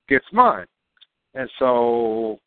[0.09, 0.68] gets mined,
[1.35, 2.38] and so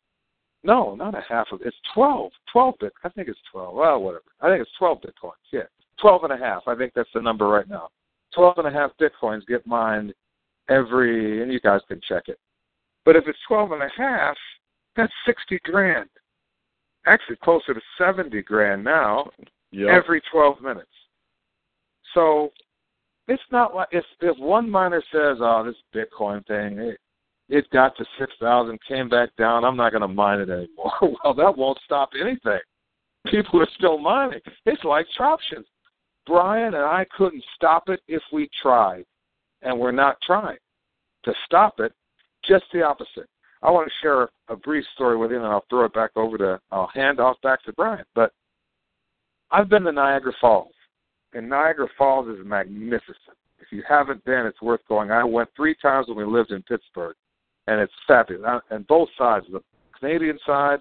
[0.64, 2.32] no, not a half of it's twelve.
[2.50, 2.94] Twelve bit.
[3.04, 3.74] I think it's twelve.
[3.74, 4.24] Well, whatever.
[4.40, 5.32] I think it's twelve bitcoins.
[5.52, 5.64] Yeah.
[6.00, 6.62] 12 and a half.
[6.66, 7.88] I think that's the number right now.
[8.34, 10.14] 12 and a half bitcoins get mined
[10.68, 12.38] every, and you guys can check it.
[13.04, 14.36] But if it's twelve and a half,
[14.96, 16.08] that's sixty grand.
[17.06, 19.30] Actually, closer to seventy grand now.
[19.72, 19.88] Yep.
[19.88, 20.90] Every twelve minutes.
[22.14, 22.50] So
[23.28, 26.98] it's not like if if one miner says, "Oh, this Bitcoin thing, it,
[27.48, 29.64] it got to six thousand, came back down.
[29.64, 30.92] I'm not going to mine it anymore."
[31.24, 32.60] well, that won't stop anything.
[33.26, 34.40] People are still mining.
[34.66, 35.64] It's like Troptions.
[36.26, 39.04] Brian and I couldn't stop it if we tried,
[39.62, 40.58] and we're not trying
[41.24, 41.92] to stop it.
[42.46, 43.28] Just the opposite.
[43.62, 46.38] I want to share a brief story with you, and I'll throw it back over
[46.38, 46.60] to.
[46.70, 48.04] I'll hand off back to Brian.
[48.14, 48.32] But
[49.50, 50.72] I've been to Niagara Falls,
[51.34, 53.36] and Niagara Falls is magnificent.
[53.58, 55.10] If you haven't been, it's worth going.
[55.10, 57.16] I went three times when we lived in Pittsburgh,
[57.66, 58.62] and it's fabulous.
[58.70, 59.60] And both sides, the
[59.98, 60.78] Canadian side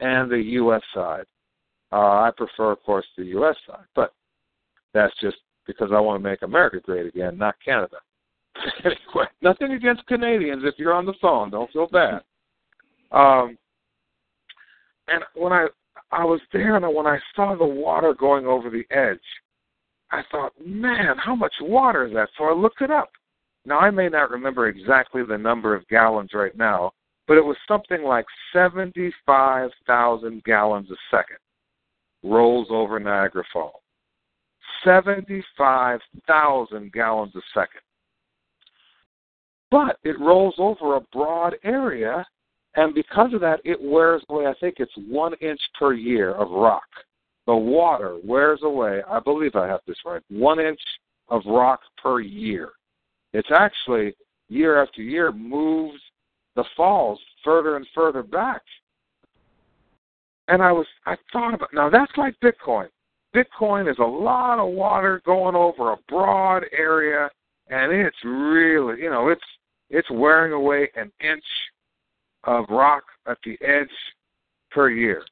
[0.00, 0.82] and the U.S.
[0.94, 1.24] side.
[1.92, 3.56] Uh, I prefer, of course, the U.S.
[3.66, 4.12] side, but
[4.96, 7.96] that's just because I want to make America great again, not Canada.
[8.84, 10.62] anyway, nothing against Canadians.
[10.64, 12.22] If you're on the phone, don't feel bad.
[13.12, 13.58] Um,
[15.08, 15.66] and when I
[16.12, 19.18] I was there, and when I saw the water going over the edge,
[20.10, 22.28] I thought, man, how much water is that?
[22.38, 23.10] So I looked it up.
[23.64, 26.92] Now I may not remember exactly the number of gallons right now,
[27.26, 31.38] but it was something like seventy-five thousand gallons a second
[32.22, 33.82] rolls over Niagara Falls.
[34.84, 37.80] 75,000 gallons a second.
[39.70, 42.26] But it rolls over a broad area,
[42.76, 46.50] and because of that, it wears away, I think it's one inch per year of
[46.50, 46.86] rock.
[47.46, 50.80] The water wears away, I believe I have this right, one inch
[51.28, 52.70] of rock per year.
[53.32, 54.14] It's actually,
[54.48, 56.00] year after year, moves
[56.54, 58.62] the falls further and further back.
[60.48, 62.88] And I was, I thought about, now that's like Bitcoin.
[63.36, 67.28] Bitcoin is a lot of water going over a broad area,
[67.68, 69.44] and it's really, you know, it's
[69.90, 71.44] it's wearing away an inch
[72.44, 73.90] of rock at the edge
[74.70, 75.22] per year.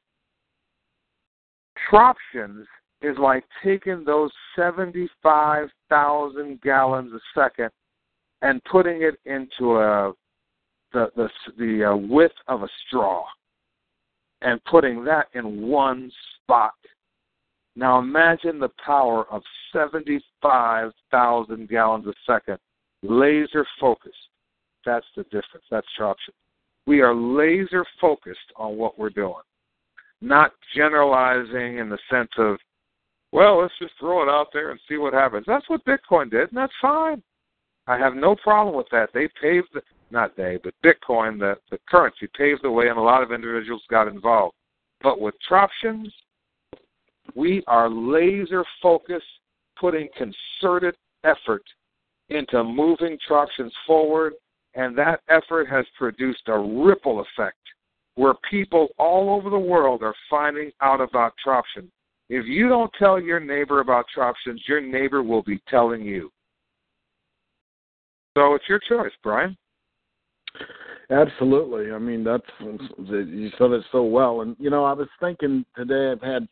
[1.90, 2.66] Troptions
[3.00, 7.70] is like taking those 75,000 gallons a second
[8.42, 10.12] and putting it into a
[10.92, 13.24] the the the uh, width of a straw
[14.42, 16.12] and putting that in one
[16.42, 16.74] spot
[17.76, 22.58] now imagine the power of 75,000 gallons a second,
[23.02, 24.14] laser focused.
[24.87, 25.64] That's the difference.
[25.70, 26.34] That's Troption.
[26.87, 29.42] We are laser focused on what we're doing,
[30.20, 32.58] not generalizing in the sense of,
[33.32, 35.44] well, let's just throw it out there and see what happens.
[35.46, 37.22] That's what Bitcoin did, and that's fine.
[37.87, 39.10] I have no problem with that.
[39.12, 43.02] They paved the, not they, but Bitcoin, the, the currency, paved the way, and a
[43.02, 44.54] lot of individuals got involved.
[45.02, 46.10] But with Troptions,
[47.34, 49.24] we are laser focused,
[49.78, 50.94] putting concerted
[51.24, 51.62] effort
[52.28, 54.34] into moving Troptions forward,
[54.74, 57.58] and that effort has produced a ripple effect
[58.16, 61.88] where people all over the world are finding out about Troption.
[62.28, 66.30] If you don't tell your neighbor about Troptions, your neighbor will be telling you.
[68.36, 69.56] So it's your choice, Brian.
[71.10, 71.92] Absolutely.
[71.92, 74.40] I mean, that's you said it so well.
[74.40, 76.12] And you know, I was thinking today.
[76.12, 76.48] I've had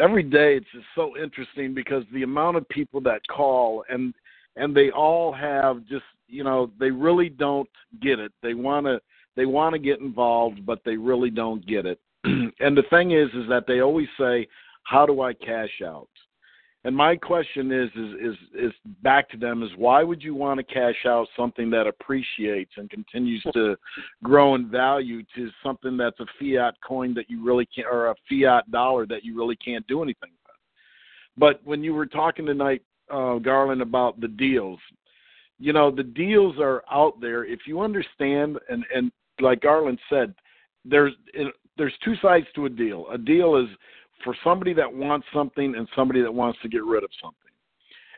[0.00, 4.14] every day it's just so interesting because the amount of people that call and
[4.56, 7.68] and they all have just you know they really don't
[8.00, 8.32] get it.
[8.42, 9.00] They want to
[9.36, 12.00] they want to get involved but they really don't get it.
[12.60, 14.46] And the thing is is that they always say
[14.84, 16.08] how do i cash out
[16.84, 20.58] and my question is, is is is back to them is why would you want
[20.58, 23.76] to cash out something that appreciates and continues to
[24.22, 28.14] grow in value to something that's a fiat coin that you really can't or a
[28.28, 30.54] fiat dollar that you really can't do anything with?
[31.36, 34.78] But when you were talking tonight, uh, Garland, about the deals,
[35.58, 37.44] you know the deals are out there.
[37.44, 40.34] If you understand, and and like Garland said,
[40.86, 41.12] there's
[41.76, 43.06] there's two sides to a deal.
[43.10, 43.68] A deal is
[44.24, 47.36] for somebody that wants something and somebody that wants to get rid of something.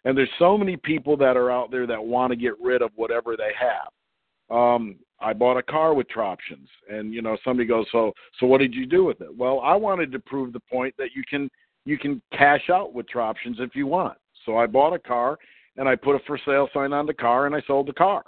[0.05, 2.91] And there's so many people that are out there that want to get rid of
[2.97, 4.57] whatever they have.
[4.57, 8.59] Um, I bought a car with Troptions, and you know somebody goes, so so what
[8.59, 9.35] did you do with it?
[9.35, 11.49] Well, I wanted to prove the point that you can
[11.85, 14.18] you can cash out with Troptions if you want.
[14.45, 15.39] So I bought a car
[15.77, 18.24] and I put a for sale sign on the car and I sold the car.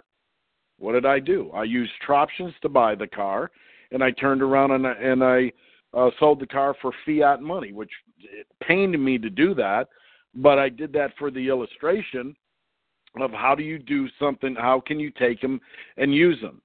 [0.79, 1.51] What did I do?
[1.53, 3.51] I used Troptions to buy the car,
[3.91, 5.53] and I turned around and I, and I
[5.97, 7.91] uh, sold the car for fiat money, which
[8.63, 9.89] pained me to do that,
[10.35, 12.35] but I did that for the illustration
[13.21, 15.61] of how do you do something, how can you take them
[15.97, 16.61] and use them.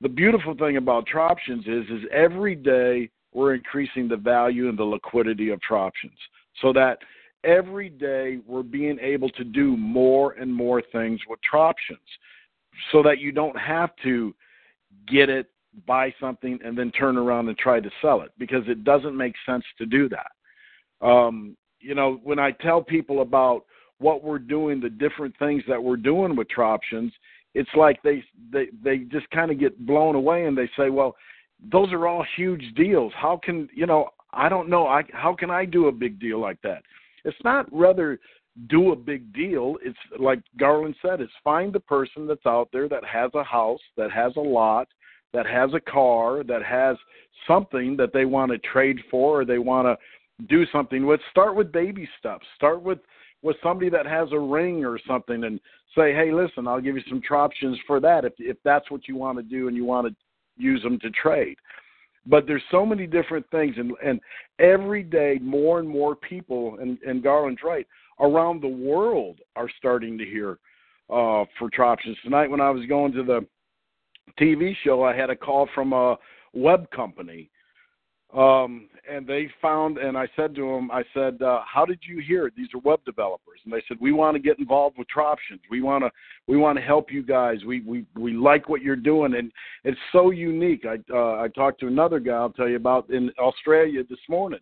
[0.00, 4.84] The beautiful thing about Troptions is, is every day we're increasing the value and the
[4.84, 6.16] liquidity of Troptions
[6.62, 6.98] so that
[7.44, 11.98] every day we're being able to do more and more things with Troptions.
[12.92, 14.32] so that you don't have to
[15.08, 15.50] get it,
[15.86, 19.34] buy something, and then turn around and try to sell it because it doesn't make
[19.46, 21.06] sense to do that.
[21.06, 23.64] Um, you know, when I tell people about
[23.98, 27.12] what we're doing, the different things that we're doing with Troptions,
[27.54, 28.22] it's like they
[28.52, 31.16] they they just kind of get blown away and they say, well,
[31.72, 33.12] those are all huge deals.
[33.16, 34.10] How can you know?
[34.32, 34.86] I don't know.
[34.86, 36.82] I how can I do a big deal like that?
[37.24, 38.20] It's not rather
[38.68, 39.76] do a big deal.
[39.82, 43.80] It's like Garland said, it's find the person that's out there that has a house,
[43.96, 44.88] that has a lot,
[45.32, 46.96] that has a car, that has
[47.46, 51.20] something that they want to trade for or they want to do something with.
[51.30, 52.40] Start with baby stuff.
[52.56, 52.98] Start with
[53.42, 55.60] with somebody that has a ring or something and
[55.96, 59.16] say, "Hey, listen, I'll give you some options for that if if that's what you
[59.16, 60.14] want to do and you want to
[60.56, 61.56] use them to trade."
[62.26, 64.20] But there's so many different things, and and
[64.58, 67.86] every day more and more people, and and Garland's right,
[68.20, 70.58] around the world are starting to hear
[71.10, 72.16] uh, for options.
[72.22, 73.46] Tonight, when I was going to the
[74.40, 76.16] TV show, I had a call from a
[76.54, 77.50] web company
[78.34, 82.20] um, and they found, and I said to them, I said, uh, "How did you
[82.20, 82.54] hear it?
[82.54, 85.60] These are web developers." And they said, "We want to get involved with Troptions.
[85.70, 86.10] We want to,
[86.46, 87.64] we want to help you guys.
[87.66, 89.50] We we we like what you're doing, and
[89.84, 92.34] it's so unique." I uh, I talked to another guy.
[92.34, 94.60] I'll tell you about in Australia this morning.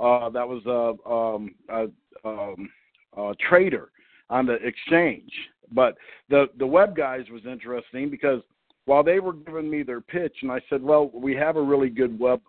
[0.00, 2.70] Uh, that was a, um, a, um,
[3.16, 3.90] a trader
[4.30, 5.30] on the exchange,
[5.70, 5.98] but
[6.30, 8.40] the the web guys was interesting because
[8.86, 11.90] while they were giving me their pitch, and I said, "Well, we have a really
[11.90, 12.40] good web."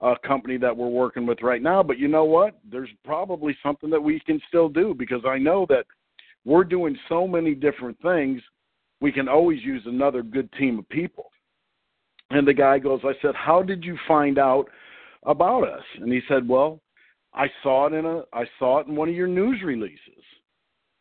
[0.00, 1.82] uh, company that we're working with right now.
[1.82, 2.58] But you know what?
[2.70, 5.86] There's probably something that we can still do because I know that
[6.44, 8.40] we're doing so many different things.
[9.00, 11.30] We can always use another good team of people.
[12.30, 14.66] And the guy goes, I said, How did you find out
[15.24, 15.82] about us?
[16.00, 16.80] And he said, Well,
[17.34, 19.98] I saw it in a I saw it in one of your news releases.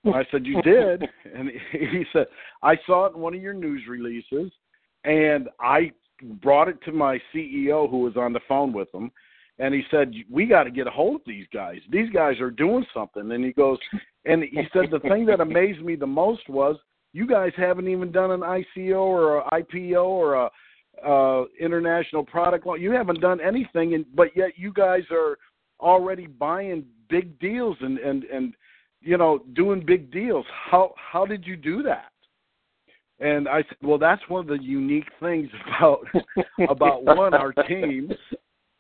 [0.04, 1.04] And I said, You did?
[1.36, 2.28] And he said,
[2.64, 4.52] I saw it in one of your news releases
[5.08, 5.92] and I
[6.42, 9.10] brought it to my CEO who was on the phone with him,
[9.58, 11.80] and he said, "We got to get a hold of these guys.
[11.90, 13.80] These guys are doing something." And he goes,
[14.26, 16.76] and he said the thing that amazed me the most was
[17.14, 20.50] you guys haven't even done an ICO or a IPO or a
[21.06, 22.82] uh international product launch.
[22.82, 25.38] You haven't done anything, and but yet you guys are
[25.80, 28.54] already buying big deals and and and
[29.02, 30.46] you know doing big deals.
[30.52, 32.12] How how did you do that?
[33.20, 36.06] And I said, well, that's one of the unique things about
[36.70, 38.12] about one our team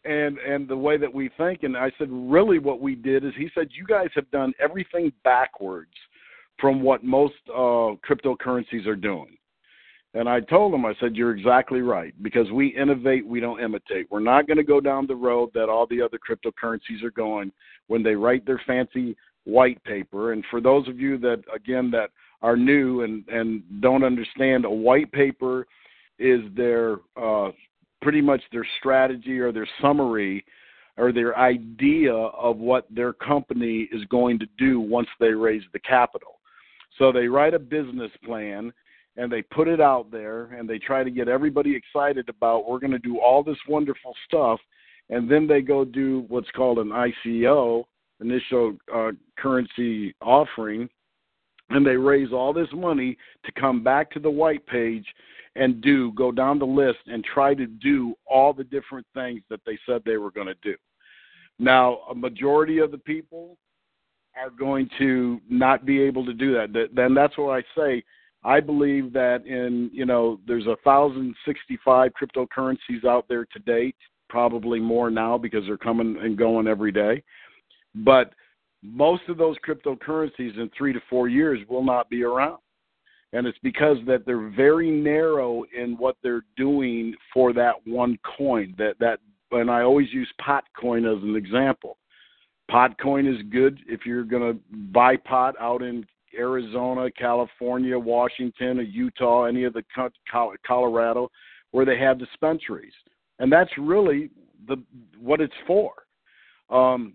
[0.05, 1.63] and and the way that we think.
[1.63, 5.11] And I said, really, what we did is he said, you guys have done everything
[5.23, 5.91] backwards
[6.59, 9.37] from what most uh, cryptocurrencies are doing.
[10.13, 14.07] And I told him, I said, you're exactly right because we innovate, we don't imitate.
[14.09, 17.51] We're not going to go down the road that all the other cryptocurrencies are going
[17.87, 20.33] when they write their fancy white paper.
[20.33, 22.09] And for those of you that again that
[22.41, 25.67] are new and and don't understand a white paper
[26.19, 27.49] is their uh,
[28.01, 30.45] pretty much their strategy or their summary
[30.97, 35.79] or their idea of what their company is going to do once they raise the
[35.79, 36.39] capital.
[36.97, 38.73] So they write a business plan
[39.15, 42.79] and they put it out there and they try to get everybody excited about we're
[42.79, 44.59] going to do all this wonderful stuff
[45.09, 47.83] and then they go do what's called an ICO
[48.19, 50.89] initial uh, currency offering
[51.69, 55.05] and they raise all this money to come back to the white page
[55.55, 59.59] and do go down the list and try to do all the different things that
[59.65, 60.75] they said they were going to do.
[61.59, 63.57] Now, a majority of the people
[64.39, 66.89] are going to not be able to do that.
[66.93, 68.03] Then that's why I say
[68.43, 73.59] I believe that in you know there's a thousand sixty five cryptocurrencies out there to
[73.59, 73.95] date,
[74.29, 77.23] probably more now because they're coming and going every day.
[77.95, 78.33] But
[78.83, 82.59] most of those cryptocurrencies in three to four years will not be around.
[83.33, 88.73] And it's because that they're very narrow in what they're doing for that one coin.
[88.77, 89.19] That that
[89.51, 91.97] and I always use Potcoin as an example.
[92.69, 94.59] Potcoin is good if you're going to
[94.91, 96.05] buy pot out in
[96.37, 99.83] Arizona, California, Washington, or Utah, any of the
[100.65, 101.29] Colorado,
[101.71, 102.93] where they have dispensaries,
[103.39, 104.29] and that's really
[104.67, 104.77] the
[105.19, 105.91] what it's for.
[106.69, 107.13] Um,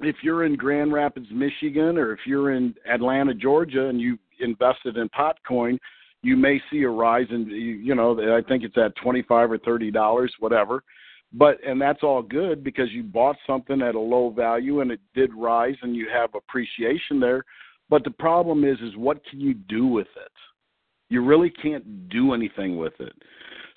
[0.00, 4.96] if you're in Grand Rapids, Michigan, or if you're in Atlanta, Georgia, and you invested
[4.96, 5.78] in Potcoin,
[6.22, 9.58] you may see a rise in you know I think it's at twenty five or
[9.58, 10.82] thirty dollars, whatever.
[11.32, 15.00] But and that's all good because you bought something at a low value and it
[15.14, 17.44] did rise and you have appreciation there.
[17.90, 20.32] But the problem is is what can you do with it?
[21.10, 23.14] You really can't do anything with it.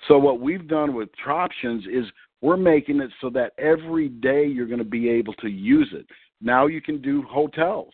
[0.08, 2.04] So what we've done with Troptions is
[2.42, 6.06] we're making it so that every day you're going to be able to use it.
[6.40, 7.92] Now you can do hotels.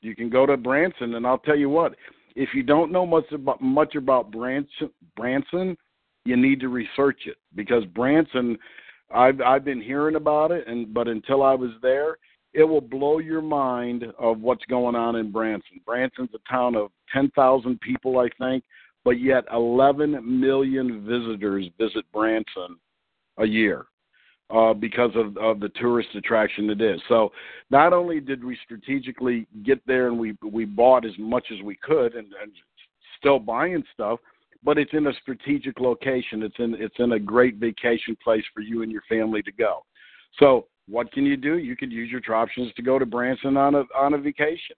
[0.00, 1.94] You can go to Branson, and I'll tell you what,
[2.36, 5.76] if you don't know much about much about Branson, Branson,
[6.24, 8.56] you need to research it because Branson,
[9.12, 12.16] I've I've been hearing about it, and but until I was there,
[12.54, 15.80] it will blow your mind of what's going on in Branson.
[15.84, 18.64] Branson's a town of 10,000 people, I think,
[19.04, 22.78] but yet 11 million visitors visit Branson
[23.40, 23.86] a year
[24.50, 27.00] uh, because of, of the tourist attraction it is.
[27.08, 27.32] So
[27.70, 31.76] not only did we strategically get there and we we bought as much as we
[31.76, 32.52] could and, and
[33.18, 34.18] still buying stuff,
[34.62, 36.42] but it's in a strategic location.
[36.42, 39.84] It's in it's in a great vacation place for you and your family to go.
[40.38, 41.58] So what can you do?
[41.58, 44.76] You could use your options to go to Branson on a on a vacation.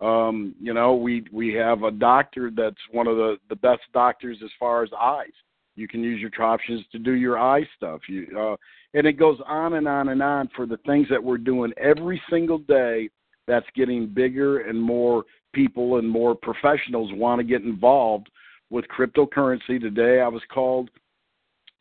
[0.00, 4.38] Um, you know, we we have a doctor that's one of the the best doctors
[4.42, 5.32] as far as eyes.
[5.76, 8.00] You can use your options to do your eye stuff.
[8.08, 8.56] You uh,
[8.94, 12.20] and it goes on and on and on for the things that we're doing every
[12.30, 13.10] single day.
[13.46, 18.30] That's getting bigger and more people and more professionals want to get involved
[18.68, 19.80] with cryptocurrency.
[19.80, 20.90] Today, I was called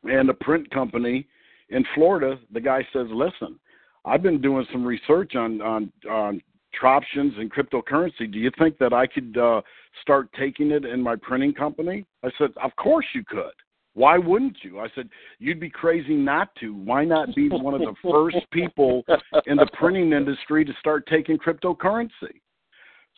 [0.03, 1.27] and a print company
[1.69, 3.59] in Florida, the guy says, "Listen,
[4.05, 6.41] I've been doing some research on on on
[6.81, 8.31] and cryptocurrency.
[8.31, 9.61] Do you think that I could uh,
[10.01, 13.53] start taking it in my printing company?" I said, "Of course you could.
[13.99, 16.73] Why wouldn't you?" I said, "You'd be crazy not to.
[16.73, 19.03] Why not be one of the first people
[19.45, 22.35] in the printing industry to start taking cryptocurrency?"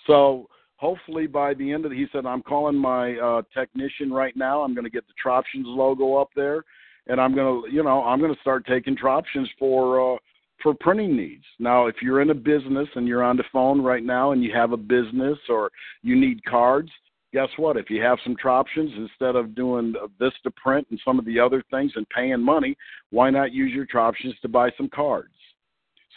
[0.08, 4.36] So hopefully by the end of the, he said, I'm calling my uh, technician right
[4.36, 4.62] now.
[4.62, 6.64] I'm going to get the Troptions logo up there
[7.08, 10.18] and I'm gonna, you know, I'm gonna start taking options for uh,
[10.62, 11.44] for printing needs.
[11.60, 14.54] Now, if you're in a business and you're on the phone right now and you
[14.54, 15.72] have a business or
[16.04, 16.92] you need cards,
[17.34, 17.78] guess what?
[17.78, 21.94] If you have some options instead of doing Vistaprint and some of the other things
[21.96, 22.76] and paying money,
[23.10, 25.34] why not use your options to buy some cards?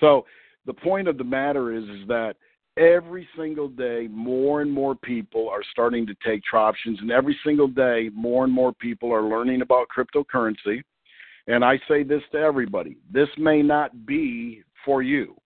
[0.00, 0.26] So
[0.66, 2.34] the point of the matter is, is that
[2.76, 7.68] every single day more and more people are starting to take options and every single
[7.68, 10.82] day more and more people are learning about cryptocurrency
[11.46, 15.36] and i say this to everybody this may not be for you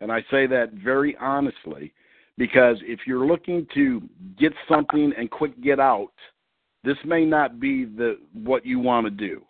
[0.00, 1.92] and i say that very honestly
[2.38, 4.02] because if you're looking to
[4.38, 6.12] get something and quick get out
[6.84, 9.42] this may not be the what you want to do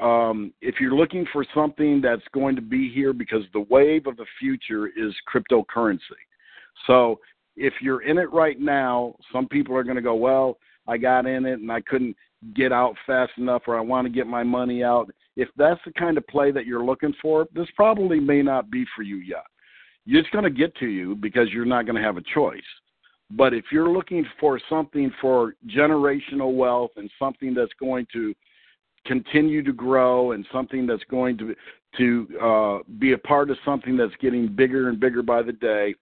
[0.00, 4.16] um, if you're looking for something that's going to be here because the wave of
[4.16, 5.98] the future is cryptocurrency.
[6.86, 7.20] So
[7.56, 11.26] if you're in it right now, some people are going to go, well, I got
[11.26, 12.16] in it and I couldn't
[12.54, 15.10] get out fast enough or I want to get my money out.
[15.36, 18.84] If that's the kind of play that you're looking for, this probably may not be
[18.96, 19.44] for you yet.
[20.06, 22.60] It's going to get to you because you're not going to have a choice.
[23.30, 28.34] But if you're looking for something for generational wealth and something that's going to
[29.06, 31.54] continue to grow and something that's going to
[31.98, 35.94] to uh, be a part of something that's getting bigger and bigger by the day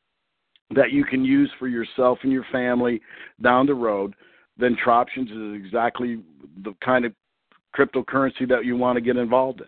[0.75, 3.01] that you can use for yourself and your family
[3.43, 4.15] down the road,
[4.57, 6.23] then Troptions is exactly
[6.63, 7.13] the kind of
[7.77, 9.67] cryptocurrency that you want to get involved in.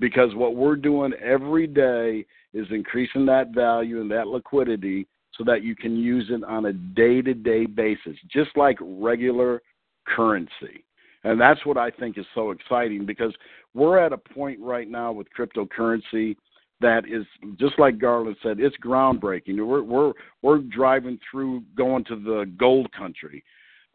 [0.00, 5.62] Because what we're doing every day is increasing that value and that liquidity so that
[5.62, 9.62] you can use it on a day to day basis, just like regular
[10.06, 10.84] currency.
[11.24, 13.34] And that's what I think is so exciting because
[13.74, 16.36] we're at a point right now with cryptocurrency
[16.80, 17.26] that is
[17.58, 19.64] just like Garland said, it's groundbreaking.
[19.64, 23.44] We're we're we're driving through going to the gold country.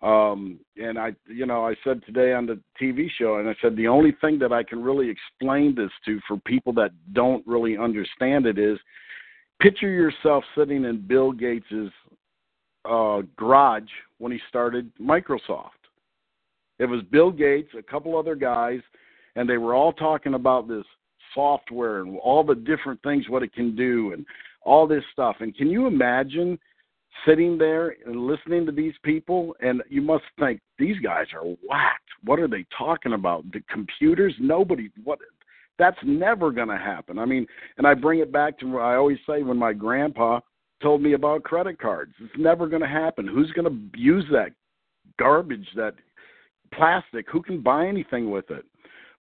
[0.02, 3.76] Um, and I, you know, I said today on the TV show, and I said
[3.76, 7.78] the only thing that I can really explain this to for people that don't really
[7.78, 8.78] understand it is,
[9.62, 11.92] picture yourself sitting in Bill Gates's
[12.84, 15.70] uh, garage when he started Microsoft.
[16.78, 18.82] It was Bill Gates, a couple other guys,
[19.36, 20.86] and they were all talking about this
[21.34, 24.26] software and all the different things what it can do and
[24.64, 25.38] all this stuff.
[25.40, 26.60] And can you imagine
[27.28, 32.10] sitting there and listening to these people and you must think these guys are whacked.
[32.24, 33.50] What are they talking about?
[33.52, 34.34] The computers?
[34.40, 35.20] Nobody what
[35.78, 37.20] that's never going to happen.
[37.20, 37.46] I mean,
[37.78, 40.40] and I bring it back to I always say when my grandpa
[40.82, 42.14] told me about credit cards.
[42.20, 43.28] It's never going to happen.
[43.28, 44.52] Who's going to use that
[45.18, 45.96] garbage that
[46.74, 47.26] plastic.
[47.32, 48.66] Who can buy anything with it?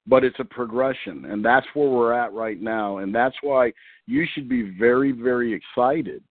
[0.07, 2.97] But it's a progression, and that's where we're at right now.
[2.97, 3.73] And that's why
[4.05, 6.23] you should be very, very excited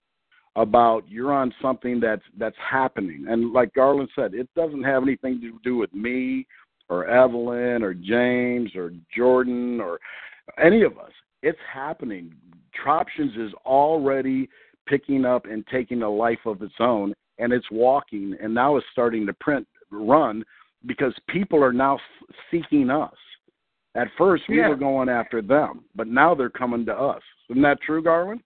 [0.56, 3.26] about you're on something that's that's happening.
[3.28, 6.46] And like Garland said, it doesn't have anything to do with me
[6.88, 9.98] or Evelyn or James or Jordan or
[10.62, 11.10] any of us.
[11.42, 12.34] It's happening.
[12.84, 14.48] Troptions is already
[14.86, 18.86] picking up and taking a life of its own, and it's walking, and now it's
[18.92, 20.44] starting to print run
[20.86, 21.98] because people are now
[22.50, 23.14] seeking us.
[23.94, 24.68] At first, we yeah.
[24.68, 27.22] were going after them, but now they're coming to us.
[27.48, 28.40] Isn't that true, Garland?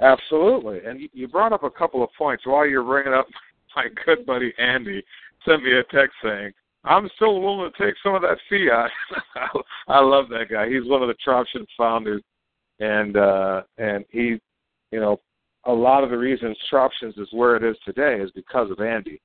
[0.00, 0.80] Absolutely.
[0.84, 3.26] And you brought up a couple of points while you're bringing up
[3.76, 5.02] my good buddy Andy
[5.44, 6.52] sent me a text saying,
[6.84, 8.90] "I'm still willing to take some of that fiat."
[9.88, 10.68] I love that guy.
[10.68, 12.22] He's one of the Troption founders,
[12.80, 14.38] and uh, and he,
[14.92, 15.20] you know,
[15.64, 19.20] a lot of the reasons Troptions is where it is today is because of Andy.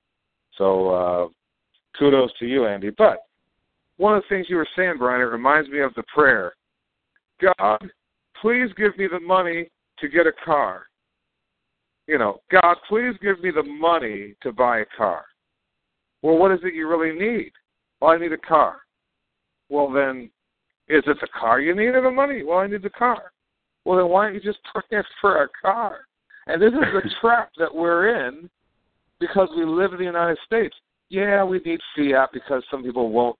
[0.58, 1.28] So uh,
[1.98, 2.92] kudos to you, Andy.
[2.98, 3.26] But
[3.98, 6.54] one of the things you were saying, Brian, it reminds me of the prayer.
[7.42, 7.80] God,
[8.42, 9.70] please give me the money
[10.02, 10.84] to get a car.
[12.08, 15.24] You know, God, please give me the money to buy a car.
[16.22, 17.52] Well, what is it you really need?
[18.00, 18.78] Well, I need a car.
[19.70, 20.30] Well, then,
[20.90, 22.44] is it the car you need or the money?
[22.44, 23.32] Well, I need the car.
[23.86, 26.00] Well, then why don't you just pray for a car?
[26.48, 28.50] And this is the trap that we're in
[29.20, 30.76] because we live in the United States.
[31.10, 33.38] Yeah, we need fiat because some people won't,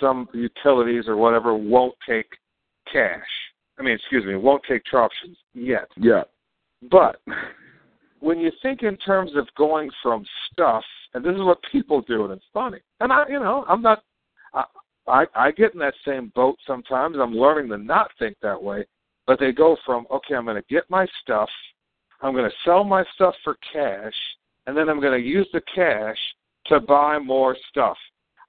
[0.00, 2.26] some utilities or whatever won't take
[2.92, 3.20] cash.
[3.80, 5.88] I mean, excuse me, won't take options yet.
[5.96, 6.24] Yeah.
[6.90, 7.20] But
[8.20, 12.24] when you think in terms of going from stuff, and this is what people do,
[12.24, 12.78] and it's funny.
[13.00, 14.04] And I, you know, I'm not.
[14.54, 14.64] I,
[15.08, 17.16] I I get in that same boat sometimes.
[17.20, 18.84] I'm learning to not think that way.
[19.26, 21.48] But they go from okay, I'm going to get my stuff,
[22.22, 24.14] I'm going to sell my stuff for cash,
[24.66, 26.16] and then I'm going to use the cash
[26.66, 27.96] to buy more stuff.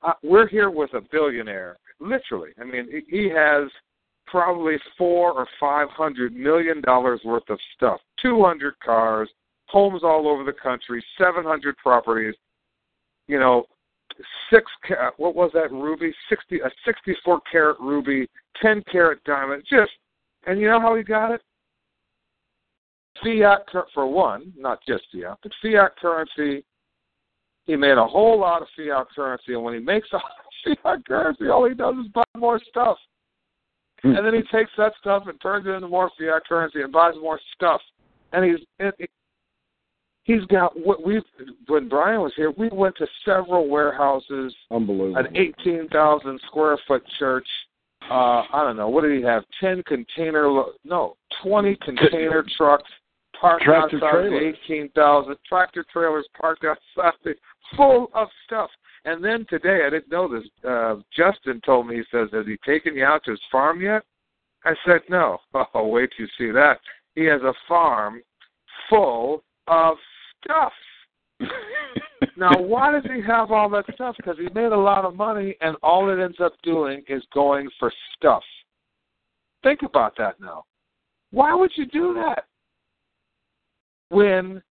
[0.02, 2.50] Uh, we're here with a billionaire, literally.
[2.60, 3.70] I mean, he has
[4.32, 9.30] probably four or five hundred million dollars worth of stuff, two hundred cars,
[9.68, 12.34] homes all over the country, seven hundred properties.
[13.28, 13.66] You know,
[14.50, 14.66] six
[15.18, 16.14] what was that ruby?
[16.30, 18.28] Sixty a sixty four carat ruby,
[18.62, 19.64] ten carat diamond.
[19.70, 19.92] Just
[20.48, 21.42] and you know how he got it?
[23.22, 26.64] Fiat for one, not just fiat, but fiat currency.
[27.66, 31.50] He made a whole lot of fiat currency, and when he makes a fiat currency,
[31.50, 32.98] all he does is buy more stuff.
[34.02, 34.16] Hmm.
[34.16, 37.14] and then he takes that stuff and turns it into more fiat currency and buys
[37.22, 37.82] more stuff.
[38.34, 39.10] And he's it,
[40.24, 41.22] he's got what we
[41.68, 44.56] when Brian was here, we went to several warehouses.
[44.72, 45.18] Unbelievable.
[45.18, 47.48] An eighteen thousand square foot church.
[48.10, 48.90] Uh, I don't know.
[48.90, 49.44] What did he have?
[49.60, 50.50] Ten container?
[50.84, 52.90] No, twenty container trucks
[53.40, 54.56] parked tractor outside trailers.
[54.56, 57.14] eighteen thousand tractor trailers parked outside,
[57.78, 58.70] full of stuff.
[59.06, 60.48] And then today, I didn't know this.
[60.68, 64.04] Uh, Justin told me he says, "Has he taken you out to his farm yet?"
[64.64, 65.40] I said, "No."
[65.74, 66.80] Oh, wait till you see that.
[67.16, 68.22] He has a farm
[68.90, 69.98] full of
[70.44, 70.74] stuff.
[72.38, 74.16] now, why does he have all that stuff?
[74.18, 77.70] Because he made a lot of money, and all it ends up doing is going
[77.80, 78.44] for stuff.
[79.64, 80.64] Think about that now.
[81.32, 82.46] Why would you do that?
[84.10, 84.62] When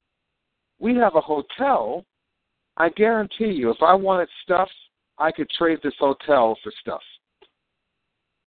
[0.78, 2.04] we have a hotel,
[2.76, 4.68] I guarantee you, if I wanted stuff,
[5.18, 7.02] I could trade this hotel for stuff.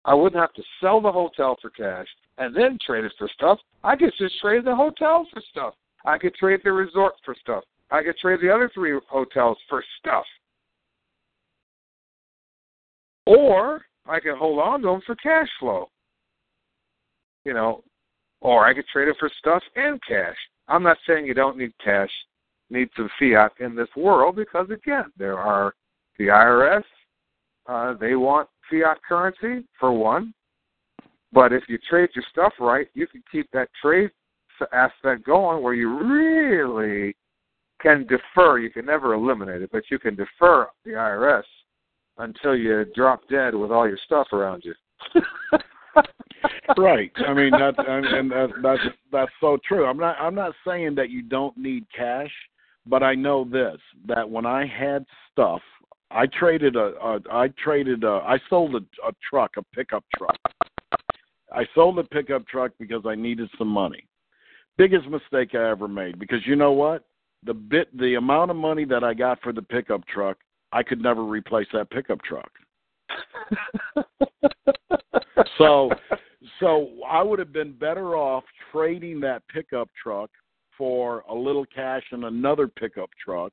[0.05, 2.07] I wouldn't have to sell the hotel for cash
[2.39, 3.59] and then trade it for stuff.
[3.83, 5.75] I could just trade the hotel for stuff.
[6.05, 7.65] I could trade the resort for stuff.
[7.91, 10.25] I could trade the other three hotels for stuff.
[13.27, 15.89] Or I could hold on to them for cash flow.
[17.45, 17.83] You know,
[18.41, 20.37] or I could trade it for stuff and cash.
[20.69, 22.11] I'm not saying you don't need cash,
[22.71, 25.75] need some fiat in this world because again, there are
[26.19, 26.85] the IRS.
[27.67, 30.35] Uh, they want fiat currency for one,
[31.33, 34.11] but if you trade your stuff right, you can keep that trade
[34.73, 37.17] aspect going where you really
[37.81, 38.59] can defer.
[38.59, 41.43] You can never eliminate it, but you can defer the IRS
[42.19, 44.75] until you drop dead with all your stuff around you.
[46.79, 47.11] right.
[47.27, 49.87] I mean that, and that, that's that's so true.
[49.87, 52.31] I'm not I'm not saying that you don't need cash,
[52.87, 55.61] but I know this that when I had stuff,
[56.11, 60.37] I traded a, a I traded a, I sold a, a truck, a pickup truck.
[61.53, 64.07] I sold a pickup truck because I needed some money.
[64.77, 67.05] Biggest mistake I ever made because you know what?
[67.45, 70.39] The bit the amount of money that I got for the pickup truck,
[70.73, 72.51] I could never replace that pickup truck.
[75.59, 75.91] so
[76.61, 80.31] so I would have been better off trading that pickup truck
[80.77, 83.53] for a little cash and another pickup truck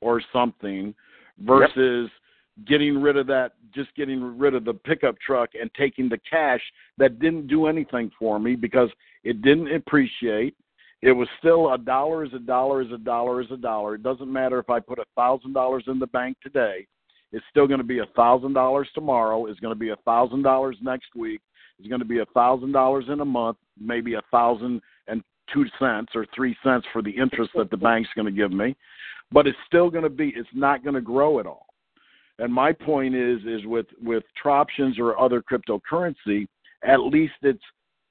[0.00, 0.94] or something
[1.40, 2.66] versus yep.
[2.66, 6.60] getting rid of that just getting rid of the pickup truck and taking the cash
[6.98, 8.90] that didn't do anything for me because
[9.24, 10.54] it didn't appreciate.
[11.00, 13.96] It was still a dollar is a dollar is a dollar is a dollar.
[13.96, 16.86] It doesn't matter if i put a thousand dollars in the bank today.
[17.32, 19.46] It's still going to be a thousand dollars tomorrow.
[19.46, 21.40] It's going to be a thousand dollars next week.
[21.78, 25.64] It's going to be a thousand dollars in a month maybe a thousand and two
[25.78, 28.76] cents or three cents for the interest that the bank's going to give me,
[29.30, 31.66] but it's still going to be it's not going to grow at all.
[32.38, 36.46] And my point is is with with Troptions or other cryptocurrency,
[36.84, 37.62] at least it's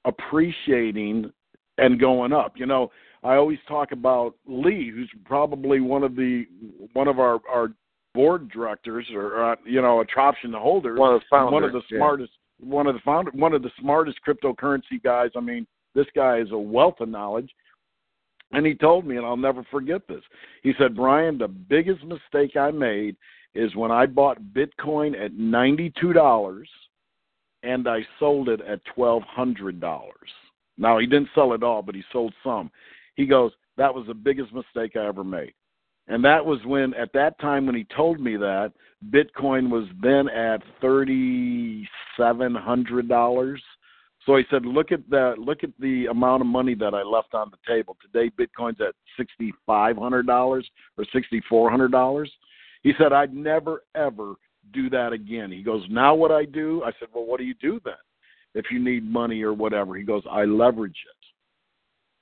[0.04, 1.30] appreciating
[1.78, 2.54] and going up.
[2.56, 2.90] You know,
[3.22, 6.46] I always talk about Lee, who's probably one of the
[6.92, 7.72] one of our our
[8.14, 11.72] board directors or uh, you know a option holder, one of the founders, one of
[11.72, 11.98] the yeah.
[11.98, 15.30] smartest, one of the founder, one of the smartest cryptocurrency guys.
[15.36, 17.50] I mean, this guy is a wealth of knowledge.
[18.52, 20.22] And he told me, and I'll never forget this.
[20.62, 23.16] He said, Brian, the biggest mistake I made
[23.54, 26.62] is when I bought Bitcoin at $92
[27.62, 30.08] and I sold it at $1,200.
[30.78, 32.70] Now, he didn't sell it all, but he sold some.
[33.14, 35.52] He goes, That was the biggest mistake I ever made.
[36.08, 38.72] And that was when, at that time, when he told me that,
[39.10, 43.58] Bitcoin was then at $3,700.
[44.26, 47.34] So he said, "Look at the look at the amount of money that I left
[47.34, 48.30] on the table today.
[48.38, 52.30] Bitcoin's at sixty five hundred dollars or sixty four hundred dollars."
[52.82, 54.34] He said, "I'd never ever
[54.72, 57.54] do that again." He goes, "Now what I do?" I said, "Well, what do you
[57.54, 57.94] do then?
[58.54, 61.26] If you need money or whatever?" He goes, "I leverage it."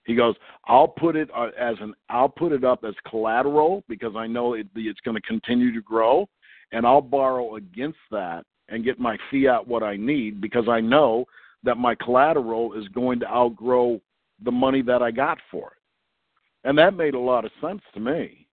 [0.04, 0.34] He goes,
[0.64, 4.54] "I'll put it uh, as an I'll put it up as collateral because I know
[4.54, 6.26] it, it's going to continue to grow,
[6.72, 11.26] and I'll borrow against that and get my fiat what I need because I know."
[11.62, 14.00] That my collateral is going to outgrow
[14.44, 16.68] the money that I got for it.
[16.68, 18.46] And that made a lot of sense to me.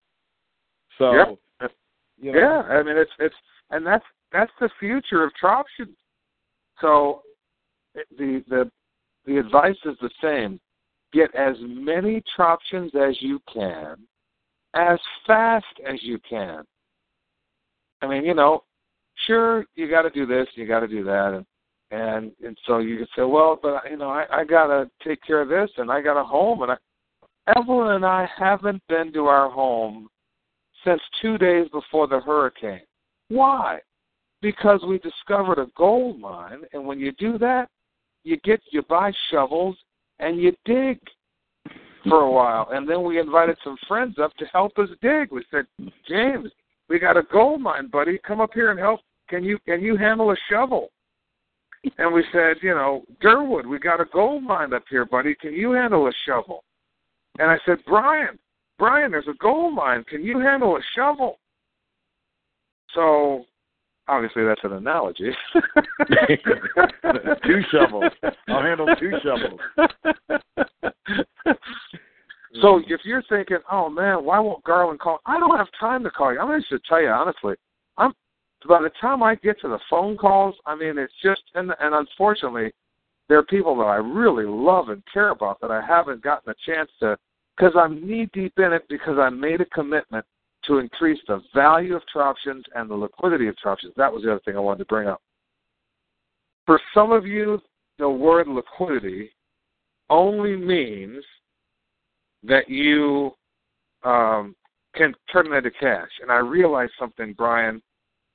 [0.97, 1.67] So yeah,
[2.19, 2.61] you know, yeah.
[2.73, 3.35] I mean, it's it's
[3.69, 5.95] and that's that's the future of options.
[6.81, 7.21] So
[8.17, 8.71] the the
[9.25, 10.59] the advice is the same:
[11.13, 13.97] get as many options as you can,
[14.73, 16.63] as fast as you can.
[18.01, 18.63] I mean, you know,
[19.25, 21.45] sure you got to do this, you got to do that, and
[21.91, 25.41] and and so you can say, well, but you know, I, I gotta take care
[25.41, 26.77] of this, and I got a home, and I,
[27.55, 30.09] Evelyn and I haven't been to our home
[30.83, 32.81] since two days before the hurricane.
[33.29, 33.79] Why?
[34.41, 37.69] Because we discovered a gold mine, and when you do that,
[38.23, 39.77] you get you buy shovels
[40.19, 40.99] and you dig
[42.07, 45.31] for a while, and then we invited some friends up to help us dig.
[45.31, 45.65] We said,
[46.07, 46.49] James,
[46.89, 48.19] we got a gold mine, buddy.
[48.25, 49.01] Come up here and help.
[49.29, 50.89] Can you can you handle a shovel?
[51.97, 55.35] And we said, you know, Durwood, we got a gold mine up here, buddy.
[55.35, 56.63] Can you handle a shovel?
[57.39, 58.39] And I said, Brian,
[58.79, 60.03] Brian, there's a gold mine.
[60.07, 61.39] Can you handle a shovel?
[62.93, 63.45] So
[64.07, 65.31] obviously that's an analogy.
[67.45, 68.11] two shovels.
[68.47, 69.59] I'll handle two shovels.
[72.61, 75.19] so if you're thinking, oh man, why won't Garland call?
[75.25, 76.39] I don't have time to call you.
[76.39, 77.55] I'm going to just tell you honestly.
[78.67, 81.93] By the time I get to the phone calls, I mean, it's just and and
[81.95, 82.71] unfortunately,
[83.29, 86.55] there are people that I really love and care about that I haven't gotten a
[86.65, 87.17] chance to
[87.55, 90.25] because I'm knee deep in it because I made a commitment
[90.65, 93.93] to increase the value of options and the liquidity of options.
[93.95, 95.21] That was the other thing I wanted to bring up.
[96.65, 97.61] For some of you,
[97.97, 99.31] the word liquidity
[100.09, 101.23] only means
[102.43, 103.31] that you
[104.03, 104.55] um,
[104.95, 106.09] can turn it into cash.
[106.21, 107.81] And I realized something, Brian,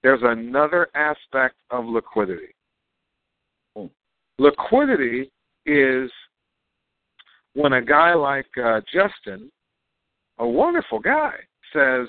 [0.03, 2.55] there's another aspect of liquidity.
[4.38, 5.30] Liquidity
[5.66, 6.11] is
[7.55, 9.50] when a guy like uh, Justin,
[10.38, 11.34] a wonderful guy,
[11.72, 12.09] says,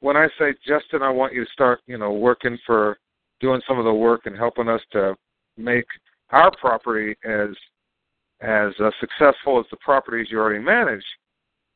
[0.00, 2.98] when I say, Justin, I want you to start, you know, working for
[3.40, 5.14] doing some of the work and helping us to
[5.56, 5.84] make
[6.30, 7.50] our property as
[8.42, 11.04] as uh, successful as the properties you already manage.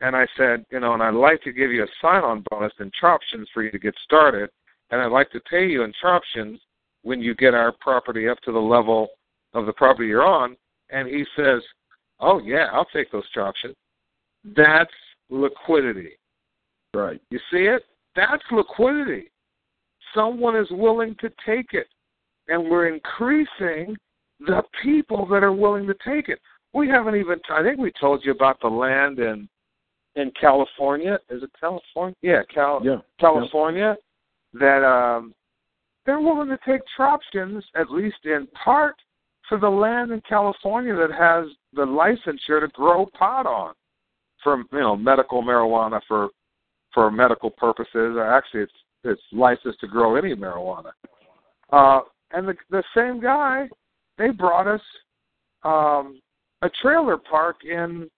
[0.01, 2.91] And I said, you know, and I'd like to give you a sign-on bonus and
[3.03, 4.49] options for you to get started
[4.95, 6.61] and I'd like to pay you in options
[7.03, 9.09] when you get our property up to the level
[9.53, 10.57] of the property you're on.
[10.90, 11.62] And he says,
[12.20, 13.74] Oh yeah, I'll take those options.
[14.57, 14.92] That's
[15.30, 16.12] liquidity.
[16.95, 17.20] Right.
[17.30, 17.82] You see it?
[18.14, 19.32] That's liquidity.
[20.14, 21.88] Someone is willing to take it.
[22.47, 23.97] And we're increasing
[24.38, 26.38] the people that are willing to take it.
[26.72, 29.49] We haven't even I think we told you about the land in
[30.14, 31.18] in California.
[31.30, 32.14] Is it California?
[32.22, 32.99] Yeah, Cal yeah.
[33.18, 33.97] California
[34.55, 35.33] that um,
[36.07, 38.95] they're willing to take options, at least in part,
[39.49, 43.75] for the land in California that has the licensure to grow pot on
[44.43, 46.29] for you know medical marijuana for
[46.93, 48.17] for medical purposes.
[48.21, 48.73] Actually, it's
[49.05, 50.93] it's licensed to grow any marijuana.
[51.73, 52.01] Uh,
[52.33, 53.69] and the the same guy,
[54.19, 54.81] they brought us
[55.65, 56.21] um,
[56.63, 58.09] a trailer park in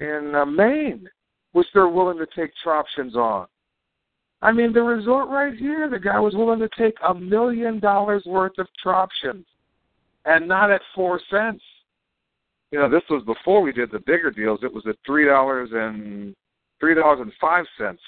[0.00, 1.08] in uh, Maine,
[1.52, 3.46] which they're willing to take options on.
[4.42, 8.22] I mean, the resort right here, the guy was willing to take a million dollars
[8.26, 9.46] worth of options,
[10.24, 11.62] and not at four cents.
[12.70, 14.60] You know, this was before we did the bigger deals.
[14.62, 16.34] It was at three dollars and
[16.80, 18.00] three dollars and five cents.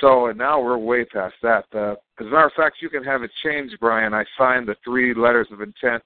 [0.00, 1.64] So, and now we're way past that.
[1.72, 4.12] Uh, as a matter of fact, you can have it changed, Brian.
[4.12, 6.02] I signed the three letters of intent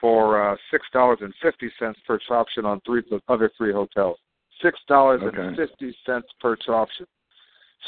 [0.00, 4.18] for uh, six dollars and fifty cents per option on three the other three hotels.
[4.62, 5.40] six dollars Okay.
[5.40, 7.06] and fifty cents per option.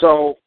[0.01, 0.38] So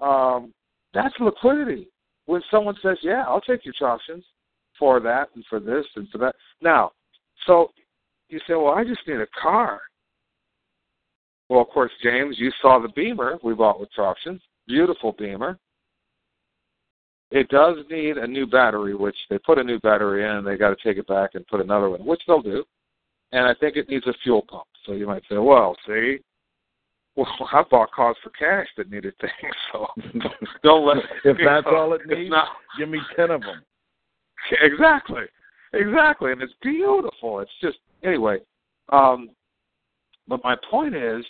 [0.00, 0.52] um,
[0.94, 1.88] that's liquidity.
[2.26, 4.24] When someone says, "Yeah, I'll take your options
[4.78, 6.92] for that and for this and for that," now,
[7.46, 7.70] so
[8.28, 9.80] you say, "Well, I just need a car."
[11.48, 14.40] Well, of course, James, you saw the Beamer we bought with options.
[14.68, 15.58] Beautiful Beamer.
[17.32, 20.70] It does need a new battery, which they put a new battery in, they got
[20.70, 22.64] to take it back and put another one, which they'll do.
[23.32, 24.66] And I think it needs a fuel pump.
[24.84, 26.18] So you might say, well, see,
[27.16, 29.86] well, I bought cars for cash that needed things, so
[30.62, 30.98] don't let.
[31.24, 32.48] if that's know, all it needs, not-
[32.78, 33.62] give me ten of them.
[34.62, 35.24] exactly,
[35.72, 37.40] exactly, and it's beautiful.
[37.40, 38.38] It's just anyway.
[38.90, 39.30] Um,
[40.28, 41.24] but my point is,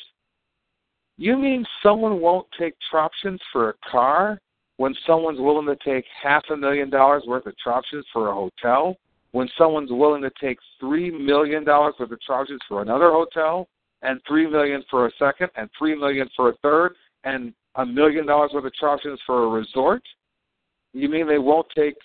[1.17, 4.39] you mean someone won't take troptions for a car
[4.77, 8.97] when someone's willing to take half a million dollars worth of troptions for a hotel?
[9.33, 13.69] When someone's willing to take three million dollars worth of troptions for another hotel,
[14.03, 16.95] and three million for a second, and three million for a third,
[17.25, 20.03] and a million dollars worth of troptions for a resort?
[20.93, 21.97] You mean they won't take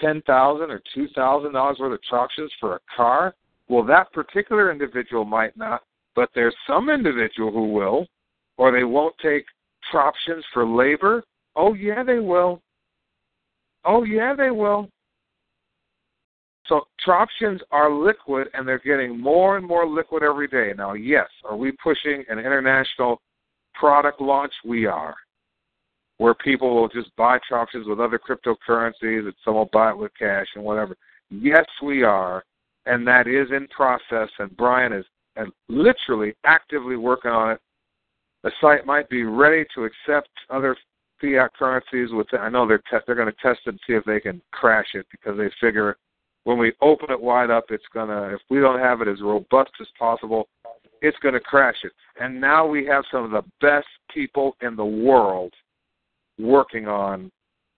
[0.00, 3.34] ten thousand or two thousand dollars worth of troptions for a car?
[3.68, 5.82] Well, that particular individual might not,
[6.14, 8.06] but there's some individual who will,
[8.56, 9.44] or they won't take
[9.92, 11.22] troptions for labor.
[11.56, 12.60] Oh yeah, they will.
[13.84, 14.88] Oh yeah, they will.
[16.66, 20.72] So troptions are liquid, and they're getting more and more liquid every day.
[20.76, 23.20] Now, yes, are we pushing an international
[23.74, 24.52] product launch?
[24.64, 25.16] We are
[26.22, 30.12] where people will just buy options with other cryptocurrencies and some will buy it with
[30.16, 30.96] cash and whatever.
[31.30, 32.44] Yes, we are,
[32.86, 34.28] and that is in process.
[34.38, 35.04] And Brian is
[35.34, 37.60] and literally actively working on it.
[38.44, 40.76] The site might be ready to accept other
[41.20, 42.10] fiat currencies.
[42.12, 44.40] With I know they're te- they're going to test it and see if they can
[44.52, 45.96] crash it because they figure
[46.44, 49.70] when we open it wide up, it's gonna if we don't have it as robust
[49.80, 50.48] as possible,
[51.02, 51.92] it's going to crash it.
[52.20, 55.52] And now we have some of the best people in the world
[56.38, 57.30] working on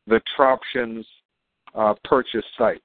[0.07, 1.05] the Troptions
[1.75, 2.83] uh, purchase site.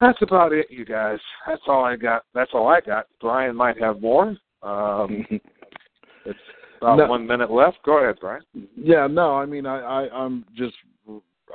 [0.00, 1.18] That's about it, you guys.
[1.46, 2.24] That's all I got.
[2.34, 3.06] That's all I got.
[3.20, 4.36] Brian might have more.
[4.62, 5.26] Um,
[6.26, 6.38] it's
[6.80, 7.06] about No.
[7.06, 7.78] one minute left.
[7.84, 8.42] Go ahead, Brian.
[8.76, 10.74] Yeah, no, I mean, I, I, I'm just,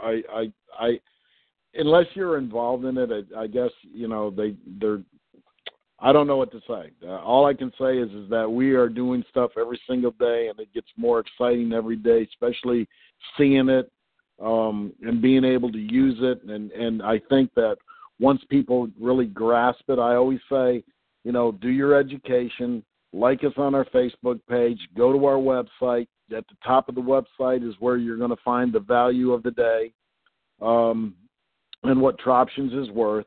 [0.02, 1.00] I, I, I,
[1.74, 5.02] unless you're involved in it, I, I guess you know they, they're.
[6.00, 6.92] I don't know what to say.
[7.04, 10.48] Uh, all I can say is, is that we are doing stuff every single day,
[10.48, 12.88] and it gets more exciting every day, especially
[13.36, 13.92] seeing it
[14.40, 16.44] um, and being able to use it.
[16.44, 17.78] And and I think that
[18.20, 20.84] once people really grasp it, I always say,
[21.24, 26.08] you know, do your education, like us on our Facebook page, go to our website.
[26.36, 29.44] At the top of the website is where you're going to find the value of
[29.44, 29.94] the day
[30.62, 31.16] um,
[31.84, 33.26] and what Troptions is worth.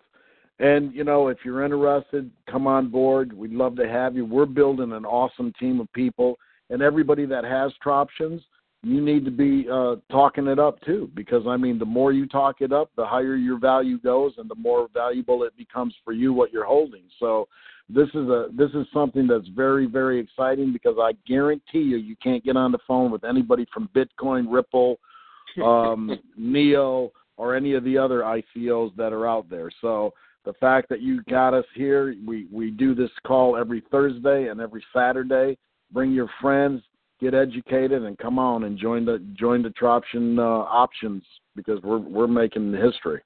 [0.58, 3.32] And, you know, if you're interested, come on board.
[3.32, 4.26] We'd love to have you.
[4.26, 6.38] We're building an awesome team of people.
[6.68, 8.42] And everybody that has Troptions,
[8.82, 11.10] you need to be uh, talking it up too.
[11.14, 14.50] Because, I mean, the more you talk it up, the higher your value goes and
[14.50, 17.04] the more valuable it becomes for you what you're holding.
[17.18, 17.48] So,
[17.92, 22.14] this is a this is something that's very very exciting because I guarantee you you
[22.22, 24.98] can't get on the phone with anybody from Bitcoin, Ripple,
[25.64, 27.10] um, Neo,
[27.40, 29.70] or any of the other ICOs that are out there.
[29.80, 30.12] So
[30.44, 34.60] the fact that you got us here, we we do this call every Thursday and
[34.60, 35.56] every Saturday.
[35.90, 36.82] Bring your friends,
[37.18, 41.22] get educated, and come on and join the join the Troption uh, options
[41.56, 43.22] because we're we're making history.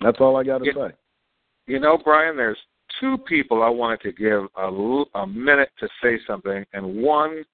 [0.00, 0.94] That's all I got to say.
[1.66, 2.58] You know, Brian, there's
[3.00, 7.44] two people I wanted to give a, a minute to say something, and one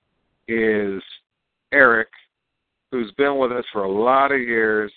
[0.47, 1.03] is
[1.73, 2.09] Eric,
[2.93, 4.93] who's been with us for a lot of years,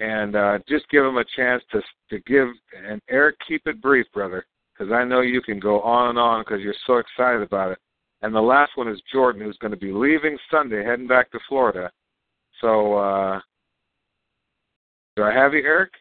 [0.00, 1.80] and uh, just give him a chance to
[2.10, 2.48] to give.
[2.86, 6.42] And Eric, keep it brief, brother, because I know you can go on and on
[6.42, 7.78] because you're so excited about it.
[8.22, 11.38] And the last one is Jordan, who's going to be leaving Sunday, heading back to
[11.48, 11.90] Florida.
[12.60, 13.40] So, uh,
[15.16, 15.92] do I have you, Eric?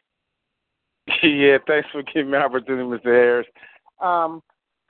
[1.24, 3.06] yeah, thanks for giving me the opportunity, Mr.
[3.06, 3.48] Harris.
[4.02, 4.42] Um,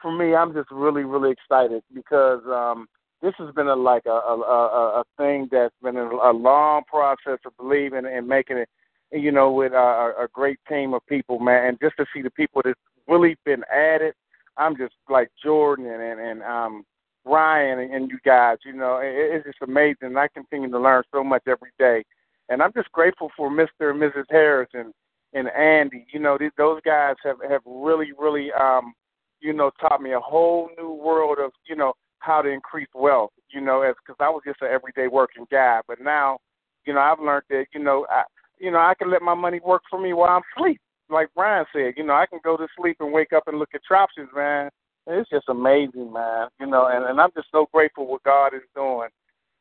[0.01, 2.87] for me, I'm just really, really excited because um,
[3.21, 6.83] this has been a like a a, a, a thing that's been a, a long
[6.87, 8.69] process of believing and making it,
[9.11, 9.75] you know, with a,
[10.19, 11.65] a a great team of people, man.
[11.67, 14.13] And just to see the people that's really been added,
[14.57, 16.83] I'm just like Jordan and and, um,
[17.25, 18.57] Ryan and, and you guys.
[18.65, 20.15] You know, it, it's just amazing.
[20.17, 22.03] I continue to learn so much every day,
[22.49, 23.91] and I'm just grateful for Mr.
[23.91, 24.25] and Mrs.
[24.29, 24.93] Harris and
[25.33, 26.05] and Andy.
[26.13, 28.93] You know, th- those guys have have really, really, um,
[29.39, 33.31] you know, taught me a whole new world of you know how to increase wealth.
[33.49, 36.39] You know, as because I was just an everyday working guy, but now,
[36.85, 38.23] you know, I've learned that you know, I,
[38.59, 40.79] you know, I can let my money work for me while I'm asleep.
[41.09, 43.69] Like Brian said, you know, I can go to sleep and wake up and look
[43.73, 44.69] at options, man,
[45.07, 46.47] It's just amazing, man.
[46.59, 49.09] You know, and, and I'm just so grateful what God is doing.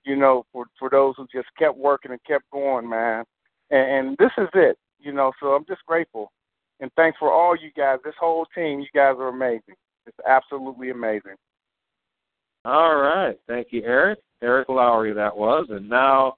[0.05, 3.25] You know, for for those who just kept working and kept going, man.
[3.71, 4.79] And, and this is it.
[4.99, 6.33] You know, so I'm just grateful.
[6.81, 8.81] And thanks for all you guys, this whole team.
[8.81, 9.75] You guys are amazing.
[10.07, 11.37] It's absolutely amazing.
[12.65, 13.39] All right.
[13.47, 14.19] Thank you, Eric.
[14.43, 15.67] Eric Lowry, that was.
[15.71, 16.35] And now,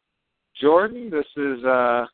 [0.61, 2.07] Jordan, this is uh,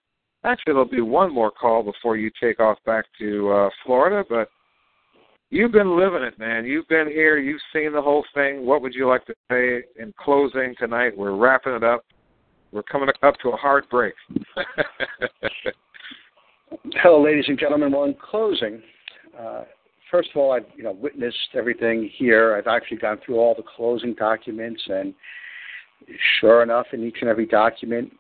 [0.45, 4.49] actually there'll be one more call before you take off back to uh, Florida, but
[5.51, 6.65] you've been living it, man.
[6.65, 7.39] You've been here.
[7.39, 8.65] You've seen the whole thing.
[8.67, 11.17] What would you like to say in closing tonight?
[11.17, 12.05] We're wrapping it up.
[12.73, 14.15] We're coming up to a hard break.
[16.95, 17.93] Hello, ladies and gentlemen.
[17.93, 18.83] Well, in closing,
[19.39, 19.63] uh,
[20.11, 22.57] first of all, I've you know witnessed everything here.
[22.57, 25.15] I've actually gone through all the closing documents, and
[26.41, 28.13] sure enough, in each and every document,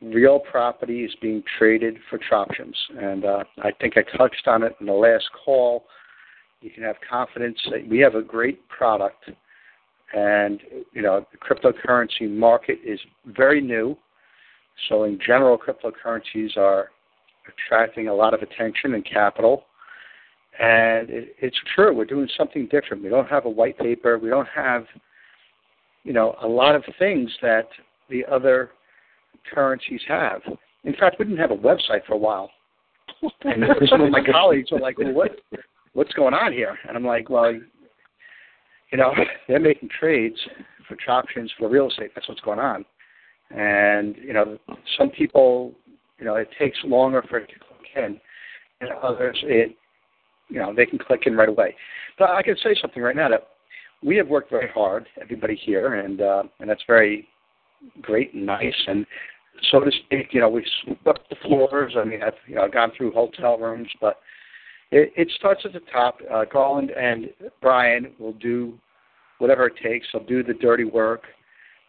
[0.00, 2.74] real property is being traded for Troptions.
[2.98, 5.84] And uh, I think I touched on it in the last call.
[6.60, 9.30] You can have confidence that we have a great product,
[10.12, 10.60] and
[10.92, 13.96] you know the cryptocurrency market is very new.
[14.88, 16.90] So in general, cryptocurrencies are
[17.48, 19.64] attracting a lot of attention and capital.
[20.58, 23.02] And it, it's true, we're doing something different.
[23.02, 24.18] We don't have a white paper.
[24.18, 24.86] We don't have,
[26.02, 27.68] you know, a lot of things that
[28.10, 28.70] the other
[29.52, 30.40] currencies have.
[30.84, 32.50] In fact, we didn't have a website for a while.
[33.42, 35.40] And some of my colleagues were like, "Well, what,
[35.94, 39.12] what's going on here?" And I'm like, "Well, you know,
[39.48, 40.36] they're making trades
[40.86, 42.12] for Troptions for real estate.
[42.14, 42.84] That's what's going on."
[43.50, 44.58] And you know,
[44.96, 45.74] some people
[46.18, 48.20] you know, it takes longer for it to click in,
[48.80, 49.74] and others it,
[50.48, 51.74] you know, they can click in right away.
[52.18, 53.48] But I can say something right now that
[54.02, 57.28] we have worked very hard, everybody here, and uh, and that's very
[58.02, 58.74] great and nice.
[58.86, 59.06] And
[59.70, 60.64] so to speak, you know, we've
[61.02, 61.94] swept the floors.
[61.96, 64.20] I mean, I've you know gone through hotel rooms, but
[64.90, 66.18] it, it starts at the top.
[66.32, 67.30] Uh, Garland and
[67.60, 68.74] Brian will do
[69.38, 70.06] whatever it takes.
[70.12, 71.22] They'll do the dirty work.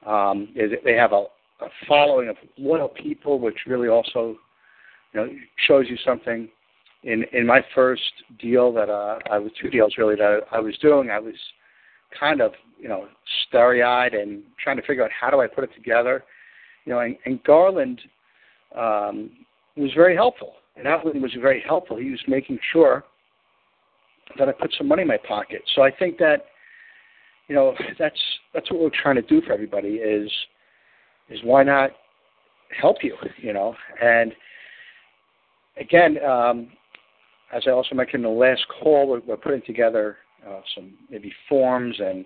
[0.06, 1.26] Um, they have a,
[1.62, 4.38] a following of loyal people, which really also
[5.14, 5.30] you know
[5.68, 6.50] shows you something.
[7.04, 10.78] In in my first deal that uh, I was two deals really that I was
[10.80, 11.36] doing, I was
[12.18, 13.08] kind of you know
[13.48, 16.24] starry eyed and trying to figure out how do I put it together.
[16.90, 18.02] You know, and, and Garland
[18.76, 19.30] um,
[19.78, 21.98] was very helpful, and Alan was very helpful.
[21.98, 23.04] He was making sure
[24.40, 25.62] that I put some money in my pocket.
[25.76, 26.46] So I think that
[27.48, 28.20] you know that's
[28.56, 30.32] that's what we're trying to do for everybody is
[31.30, 31.92] is why not
[32.82, 33.76] help you, you know?
[34.02, 34.34] And
[35.80, 36.70] again, um,
[37.54, 40.18] as I also mentioned in the last call, we're, we're putting together
[40.48, 42.26] uh, some maybe forms and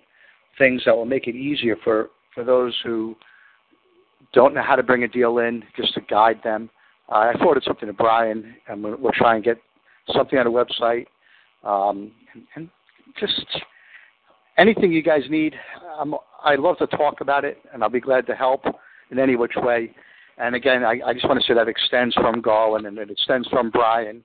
[0.56, 3.14] things that will make it easier for, for those who
[4.34, 6.70] don't know how to bring a deal in, just to guide them.
[7.10, 9.58] Uh, I forwarded something to Brian, and we'll, we'll try and get
[10.12, 11.06] something on the website.
[11.64, 12.68] Um, and, and
[13.18, 13.46] just
[14.58, 15.54] anything you guys need,
[15.98, 18.64] I'm, I love to talk about it, and I'll be glad to help
[19.10, 19.94] in any which way.
[20.38, 23.48] And again, I, I just want to say that extends from Garland and it extends
[23.48, 24.22] from Brian.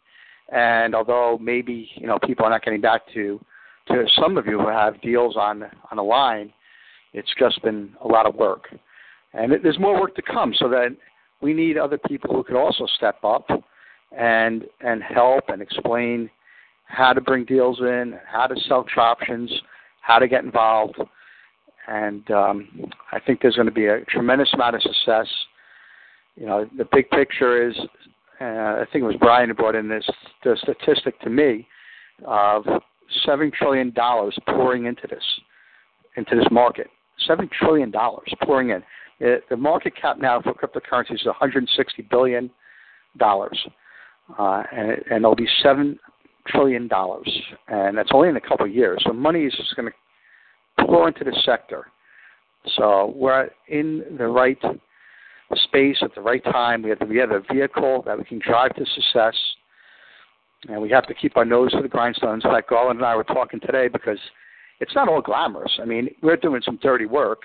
[0.52, 3.40] And although maybe you know people are not getting back to
[3.90, 6.52] to some of you who have deals on on the line,
[7.14, 8.70] it's just been a lot of work,
[9.34, 10.54] and it, there's more work to come.
[10.56, 10.96] So that
[11.42, 13.48] we need other people who could also step up
[14.18, 16.30] and and help and explain
[16.86, 19.50] how to bring deals in, how to sell Troptions,
[20.02, 21.00] how to get involved
[21.90, 25.28] and um, I think there's going to be a tremendous amount of success.
[26.36, 27.76] You know, the big picture is,
[28.40, 30.08] uh, I think it was Brian who brought in this
[30.44, 31.68] the statistic to me
[32.26, 32.64] of
[33.26, 35.24] seven trillion dollars pouring into this
[36.16, 36.88] into this market.
[37.28, 38.84] Seven trillion dollars pouring in.
[39.20, 42.50] It, the market cap now for cryptocurrencies is 160 billion
[43.18, 43.60] dollars,
[44.38, 46.00] uh, and, and it'll be seven
[46.48, 47.30] trillion dollars,
[47.68, 49.02] and that's only in a couple of years.
[49.06, 51.88] So money is just going to pour into the sector.
[52.78, 54.58] So we're in the right
[55.54, 56.82] space at the right time.
[56.84, 59.36] We have, we have a vehicle that we can drive to success,
[60.68, 62.44] and we have to keep our nose to the grindstones.
[62.46, 64.20] Like Garland and I were talking today because
[64.80, 65.78] it's not all glamorous.
[65.82, 67.44] I mean, we're doing some dirty work.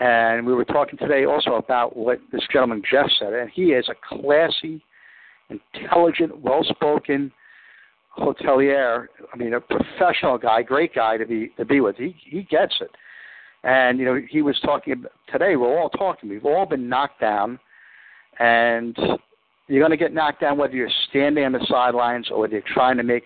[0.00, 3.88] And we were talking today also about what this gentleman Jeff said, and he is
[3.88, 4.82] a classy,
[5.50, 7.30] intelligent, well-spoken
[8.18, 9.06] hotelier.
[9.32, 11.96] I mean, a professional guy, great guy to be to be with.
[11.96, 12.90] He he gets it.
[13.62, 15.56] And you know, he was talking today.
[15.56, 16.28] We're all talking.
[16.28, 17.58] We've all been knocked down,
[18.38, 18.96] and
[19.68, 22.62] you're going to get knocked down whether you're standing on the sidelines or whether you're
[22.74, 23.24] trying to make,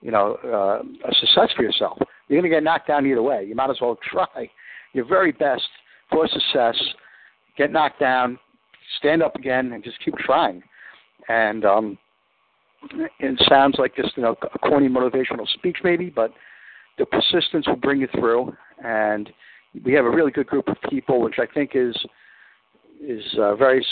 [0.00, 1.98] you know, uh, a success for yourself.
[2.28, 3.44] You're going to get knocked down either way.
[3.44, 4.48] You might as well try
[4.92, 5.66] your very best
[6.14, 6.76] for success.
[7.58, 8.38] Get knocked down,
[8.98, 10.62] stand up again, and just keep trying.
[11.28, 11.98] And um,
[13.18, 16.32] it sounds like just you know a corny motivational speech maybe, but
[16.98, 18.52] the persistence will bring you through,
[18.84, 19.30] and
[19.84, 21.96] we have a really good group of people, which I think is
[23.02, 23.84] is uh, very.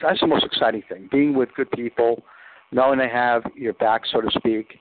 [0.00, 2.22] That's the most exciting thing: being with good people,
[2.70, 4.78] knowing they have your back, so to speak,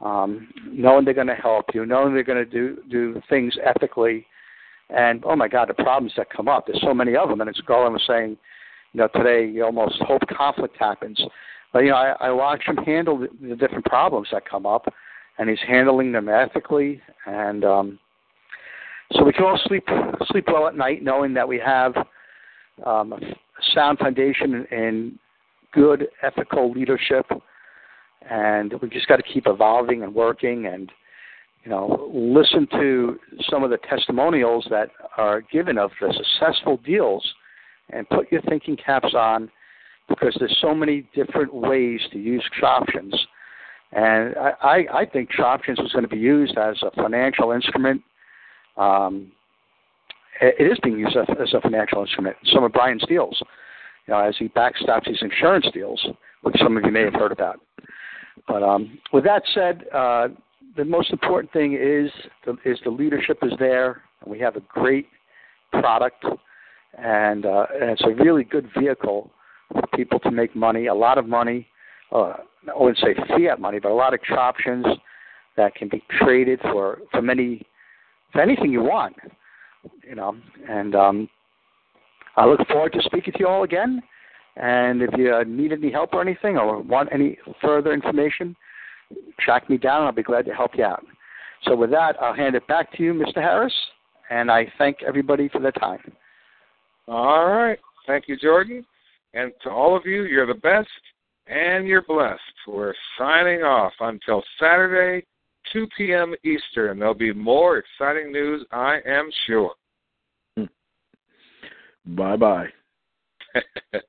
[0.00, 4.26] um, knowing they're going to help you, knowing they're going to do do things ethically,
[4.94, 6.66] and oh my God, the problems that come up.
[6.66, 8.36] There's so many of them, and it's Garland was saying,
[8.92, 11.20] you know, today you almost hope conflict happens,
[11.72, 14.92] but you know, I, I watch him handle the, the different problems that come up,
[15.38, 17.98] and he's handling them ethically, and um,
[19.12, 19.86] so we can all sleep
[20.30, 21.94] sleep well at night, knowing that we have
[22.84, 23.18] um, a
[23.74, 25.18] sound foundation and
[25.72, 27.26] good ethical leadership,
[28.28, 30.92] and we just got to keep evolving and working and
[31.64, 37.26] you know, listen to some of the testimonials that are given of the successful deals
[37.90, 39.50] and put your thinking caps on
[40.08, 43.14] because there's so many different ways to use Troptions.
[43.92, 48.02] And I, I think Troptions is going to be used as a financial instrument.
[48.76, 49.30] Um,
[50.40, 52.36] it is being used as a financial instrument.
[52.52, 53.40] Some of Brian's deals,
[54.08, 56.04] you know, as he backstops these insurance deals,
[56.40, 57.60] which some of you may have heard about.
[58.48, 60.28] But um, with that said, uh,
[60.76, 62.10] the most important thing is
[62.46, 65.06] the, is the leadership is there, and we have a great
[65.72, 66.24] product,
[66.98, 69.30] and, uh, and it's a really good vehicle
[69.72, 71.66] for people to make money, a lot of money.
[72.10, 72.34] Uh,
[72.68, 74.84] I wouldn't say fiat money, but a lot of Troptions
[75.56, 77.66] that can be traded for for many
[78.32, 79.16] for anything you want.
[80.06, 80.36] You know,
[80.68, 81.28] and um,
[82.36, 84.02] I look forward to speaking to you all again.
[84.56, 88.54] And if you need any help or anything, or want any further information,
[89.40, 90.04] track me down.
[90.04, 91.04] I'll be glad to help you out.
[91.64, 93.36] So with that, I'll hand it back to you, Mr.
[93.36, 93.74] Harris,
[94.30, 96.00] and I thank everybody for their time.
[97.08, 97.78] All right.
[98.06, 98.84] Thank you, Jordan.
[99.34, 100.88] And to all of you, you're the best
[101.46, 102.40] and you're blessed.
[102.66, 105.26] We're signing off until Saturday,
[105.72, 106.34] 2 p.m.
[106.44, 106.98] Eastern.
[106.98, 109.74] There'll be more exciting news, I am sure.
[112.06, 112.66] Bye bye.